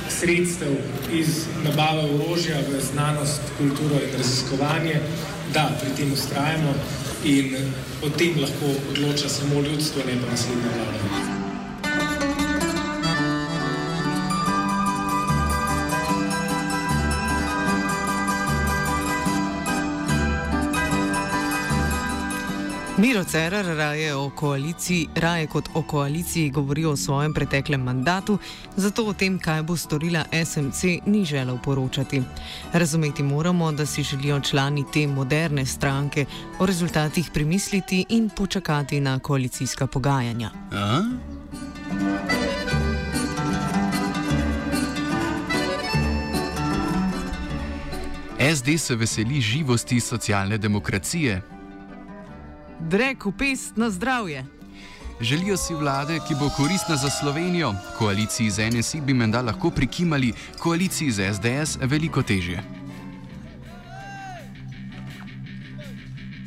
sredstev 0.08 0.72
iz 1.12 1.46
nabave 1.64 2.02
orožja 2.14 2.58
v 2.70 2.80
znanost, 2.92 3.40
kulturo 3.58 3.94
in 3.94 4.18
raziskovanje, 4.18 5.00
da 5.54 5.70
pri 5.80 5.90
tem 5.96 6.12
ustrajamo 6.12 6.74
in 7.24 7.56
o 8.02 8.10
tem 8.10 8.40
lahko 8.40 8.66
odloča 8.90 9.28
samo 9.28 9.60
ljudstvo, 9.60 10.02
ne 10.06 10.20
pa 10.20 10.30
naslednja 10.30 10.70
vlada. 10.76 11.43
Miro 23.04 23.24
Cerar 23.24 23.64
raje, 23.64 24.12
raje 25.14 25.46
kot 25.46 25.68
o 25.74 25.82
koaliciji 25.82 26.50
govori 26.50 26.84
o 26.84 26.96
svojem 26.96 27.34
preteklem 27.34 27.82
mandatu, 27.82 28.38
zato 28.76 29.04
o 29.04 29.12
tem, 29.12 29.38
kaj 29.38 29.62
bo 29.62 29.76
storila 29.76 30.24
SMC, 30.44 30.82
ni 31.06 31.24
želel 31.24 31.58
poročati. 31.64 32.22
Razumeti 32.72 33.22
moramo, 33.22 33.72
da 33.72 33.86
si 33.86 34.02
želijo 34.02 34.40
člani 34.40 34.84
te 34.92 35.06
moderne 35.06 35.66
stranke 35.66 36.24
o 36.58 36.66
rezultatih 36.66 37.30
premisliti 37.34 38.04
in 38.08 38.30
počakati 38.36 39.00
na 39.00 39.18
koalicijska 39.18 39.86
pogajanja. 39.86 40.50
A? 40.72 41.02
SD 48.56 48.78
se 48.78 48.96
veseli 48.96 49.40
živosti 49.40 50.00
socialne 50.00 50.58
demokracije, 50.58 51.53
drek 52.84 53.26
v 53.26 53.32
pest 53.32 53.76
na 53.76 53.90
zdravje. 53.90 54.44
Želijo 55.20 55.56
si 55.56 55.74
vlade, 55.74 56.18
ki 56.28 56.34
bo 56.34 56.50
koristna 56.56 56.96
za 56.96 57.10
Slovenijo. 57.10 57.74
Koaliciji 57.98 58.50
z 58.50 58.70
NSI 58.70 59.00
bi 59.00 59.14
menda 59.14 59.42
lahko 59.42 59.70
prikimali, 59.70 60.32
koaliciji 60.58 61.10
z 61.10 61.34
SDS 61.34 61.78
veliko 61.80 62.22
težje. 62.22 62.62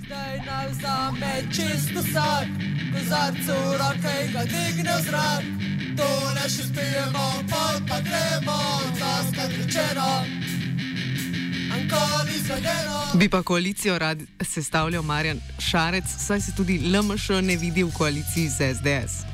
Zdaj 0.05 0.37
naj 0.45 0.67
vzame 0.69 1.33
čisto 1.51 1.99
vsak, 1.99 2.47
ko 2.93 2.99
zadcu 3.09 3.57
roke 3.79 4.15
ga 4.33 4.43
digne 4.43 4.93
v 4.99 5.01
zrak. 5.09 5.43
To 5.97 6.09
ne 6.35 6.45
še 6.49 6.63
spijemo, 6.69 7.27
pa 7.89 7.97
gremo, 8.03 8.59
zaskrat 8.99 9.51
rečeno. 9.57 10.46
Bi 13.13 13.29
pa 13.29 13.43
koalicijo 13.43 13.99
rad 13.99 14.21
sestavljal 14.41 15.03
Marjan 15.03 15.39
Šarec, 15.59 16.03
saj 16.27 16.41
se 16.41 16.51
tudi 16.55 16.79
LMŠ 16.79 17.29
ne 17.41 17.55
vidi 17.55 17.83
v 17.83 17.91
koaliciji 17.97 18.49
z 18.49 18.75
SDS. 18.75 19.27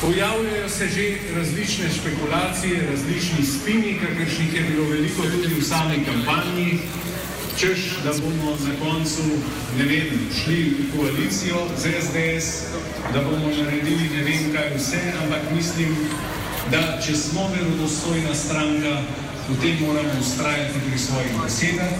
Pojavljajo 0.00 0.68
se 0.68 0.88
že 0.88 1.34
različne 1.36 1.84
špekulacije, 1.96 2.86
različni 2.90 3.46
spini, 3.46 3.98
kakršnih 4.00 4.54
je 4.54 4.62
bilo 4.62 4.88
veliko 4.88 5.22
tudi 5.22 5.54
v 5.54 5.62
sami 5.62 6.04
kampanji, 6.04 6.80
češ, 7.58 8.00
da 8.04 8.12
bomo 8.12 8.56
na 8.64 8.74
koncu, 8.80 9.22
ne 9.78 9.84
vem, 9.84 10.08
šli 10.32 10.60
v 10.78 10.96
koalicijo 10.96 11.66
z 11.76 11.92
SDS, 12.00 12.46
da 13.12 13.20
bomo 13.22 13.50
naredili 13.62 14.08
ne 14.16 14.22
vem 14.22 14.52
kaj 14.54 14.72
vse, 14.76 15.02
ampak 15.22 15.42
mislim, 15.56 15.96
da 16.70 17.00
če 17.02 17.16
smo 17.16 17.48
verodostojna 17.50 18.34
stranka, 18.34 19.02
potem 19.48 19.80
moramo 19.82 20.20
ustrajati 20.20 20.80
pri 20.86 20.98
svojih 20.98 21.32
besedah 21.42 21.92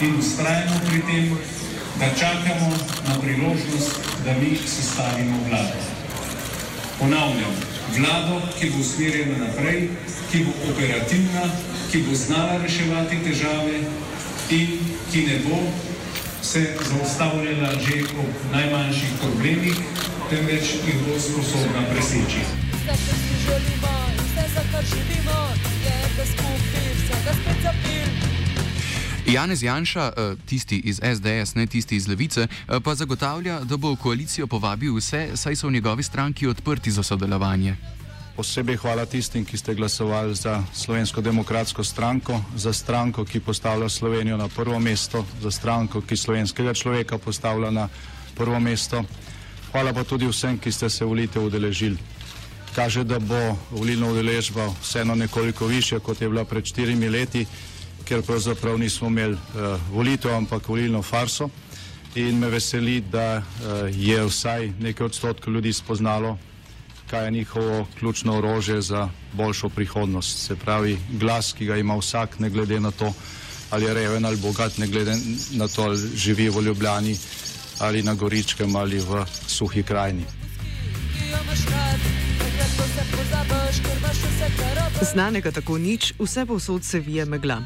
in 0.00 0.16
ustrajamo 0.18 0.80
pri 0.88 1.00
tem, 1.08 1.36
da 2.00 2.08
čakamo 2.20 2.70
na 3.08 3.20
priložnost, 3.20 4.00
da 4.24 4.32
mi 4.40 4.56
sestavimo 4.66 5.38
vlado. 5.48 5.84
Ponavljam, 6.98 7.54
vlado, 7.96 8.40
ki 8.58 8.70
bo 8.70 8.80
usmerjena 8.80 9.36
naprej, 9.44 9.88
ki 10.32 10.44
bo 10.44 10.52
operativna, 10.72 11.44
ki 11.92 12.02
bo 12.08 12.14
znala 12.14 12.58
reševati 12.62 13.20
težave 13.24 13.80
in 14.50 14.78
ki 15.12 15.26
ne 15.26 15.38
bo 15.44 15.60
se 16.42 16.66
zaustavljala 16.88 17.72
že 17.84 18.02
ob 18.20 18.52
najmanjših 18.52 19.16
problemih, 19.20 19.76
temveč 20.30 20.76
jih 20.86 21.00
bo 21.06 21.20
sposobna 21.20 21.88
preseči. 21.92 23.25
Janez 29.26 29.62
Janša, 29.62 30.12
eh, 30.16 30.36
tisti 30.46 30.76
iz 30.84 31.00
SDS, 31.02 31.54
ne 31.54 31.66
tisti 31.66 31.96
iz 31.96 32.08
Levice, 32.08 32.40
eh, 32.40 32.80
pa 32.84 32.94
zagotavlja, 32.94 33.60
da 33.60 33.76
bo 33.76 33.92
v 33.92 33.96
koalicijo 33.96 34.46
povabil 34.46 34.94
vse, 34.96 35.30
saj 35.34 35.56
so 35.56 35.66
v 35.66 35.72
njegovi 35.72 36.02
stranki 36.02 36.46
odprti 36.46 36.90
za 36.90 37.02
sodelovanje. 37.02 37.76
Posebej 38.36 38.76
hvala 38.76 39.06
tistim, 39.06 39.44
ki 39.44 39.58
ste 39.58 39.74
glasovali 39.74 40.34
za 40.34 40.62
Slovensko 40.74 41.20
demokratsko 41.20 41.84
stranko, 41.84 42.40
za 42.56 42.72
stranko, 42.72 43.24
ki 43.24 43.40
postavlja 43.40 43.88
Slovenijo 43.88 44.36
na 44.36 44.48
prvo 44.48 44.78
mesto, 44.78 45.26
za 45.42 45.50
stranko, 45.50 46.00
ki 46.00 46.16
slovenskega 46.16 46.74
človeka 46.74 47.18
postavlja 47.18 47.70
na 47.70 47.88
prvo 48.34 48.60
mesto. 48.60 49.04
Hvala 49.72 49.92
pa 49.92 50.04
tudi 50.04 50.26
vsem, 50.26 50.58
ki 50.58 50.72
ste 50.72 50.90
se 50.90 51.04
volitev 51.04 51.44
udeležili. 51.44 52.15
Kaže, 52.76 53.04
da 53.04 53.18
bo 53.18 53.56
volilna 53.70 54.10
udeležba 54.12 54.68
vseeno 54.82 55.14
nekoliko 55.14 55.66
više, 55.66 55.98
kot 55.98 56.20
je 56.20 56.28
bila 56.28 56.44
pred 56.44 56.64
štirimi 56.64 57.08
leti, 57.08 57.46
ker 58.04 58.22
pravzaprav 58.22 58.78
nismo 58.78 59.08
imeli 59.08 59.34
uh, 59.34 59.80
volitev, 59.92 60.34
ampak 60.34 60.68
volilno 60.68 61.02
farso. 61.02 61.48
In 62.14 62.38
me 62.38 62.48
veseli, 62.48 63.00
da 63.00 63.38
uh, 63.38 63.88
je 63.96 64.24
vsaj 64.24 64.72
nekaj 64.80 65.06
odstotkov 65.06 65.54
ljudi 65.54 65.72
spoznalo 65.72 66.36
kaj 67.10 67.24
je 67.24 67.30
njihovo 67.30 67.86
ključno 67.98 68.38
orožje 68.38 68.80
za 68.82 69.08
boljšo 69.32 69.68
prihodnost. 69.68 70.46
Se 70.46 70.56
pravi, 70.56 70.98
glas, 71.10 71.52
ki 71.52 71.64
ga 71.64 71.76
ima 71.76 71.96
vsak, 71.96 72.38
ne 72.38 72.50
glede 72.50 72.80
na 72.80 72.90
to, 72.90 73.12
ali 73.70 73.84
je 73.84 73.94
reven 73.94 74.24
ali 74.24 74.36
bogat, 74.36 74.78
ne 74.78 74.86
glede 74.86 75.16
na 75.52 75.68
to, 75.68 75.82
ali 75.82 76.16
živi 76.16 76.48
v 76.48 76.62
Ljubljani 76.62 77.16
ali 77.78 78.02
na 78.02 78.14
Goričkem 78.14 78.76
ali 78.76 78.98
v 78.98 79.24
suhi 79.46 79.82
krajini. 79.82 80.24
Znanega 85.12 85.50
tako 85.50 85.78
nič, 85.78 86.14
vse 86.18 86.46
povsod 86.46 86.84
se 86.84 87.00
vije 87.00 87.24
megla. 87.24 87.62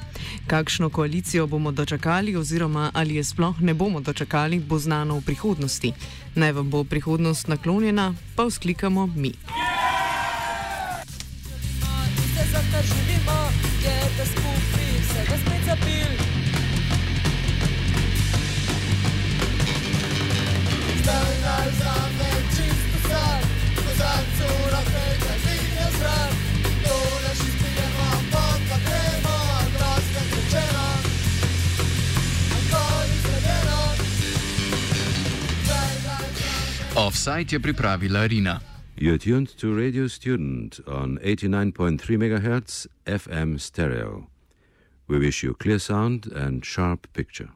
Kakšno 0.46 0.90
koalicijo 0.90 1.46
bomo 1.46 1.72
dočakali, 1.72 2.36
oziroma 2.36 2.90
ali 2.94 3.14
je 3.14 3.24
sploh 3.24 3.60
ne 3.60 3.74
bomo 3.74 4.00
dočakali, 4.00 4.60
bo 4.60 4.78
znano 4.78 5.18
v 5.18 5.20
prihodnosti. 5.20 5.92
Naj 6.34 6.52
vam 6.52 6.70
bo 6.70 6.84
prihodnost 6.84 7.48
naklonjena, 7.48 8.14
pa 8.36 8.44
vzklikamo 8.44 9.06
mi. 9.06 9.32
Je 37.46 37.58
pripravila 37.58 38.28
Rina. 38.28 38.60
You're 38.96 39.18
tuned 39.18 39.56
to 39.58 39.74
Radio 39.74 40.08
Student 40.08 40.80
on 40.86 41.18
89.3 41.24 42.18
MHz 42.18 42.86
FM 43.06 43.58
stereo. 43.58 44.28
We 45.08 45.18
wish 45.18 45.42
you 45.42 45.54
clear 45.54 45.78
sound 45.78 46.26
and 46.26 46.64
sharp 46.64 47.06
picture. 47.14 47.48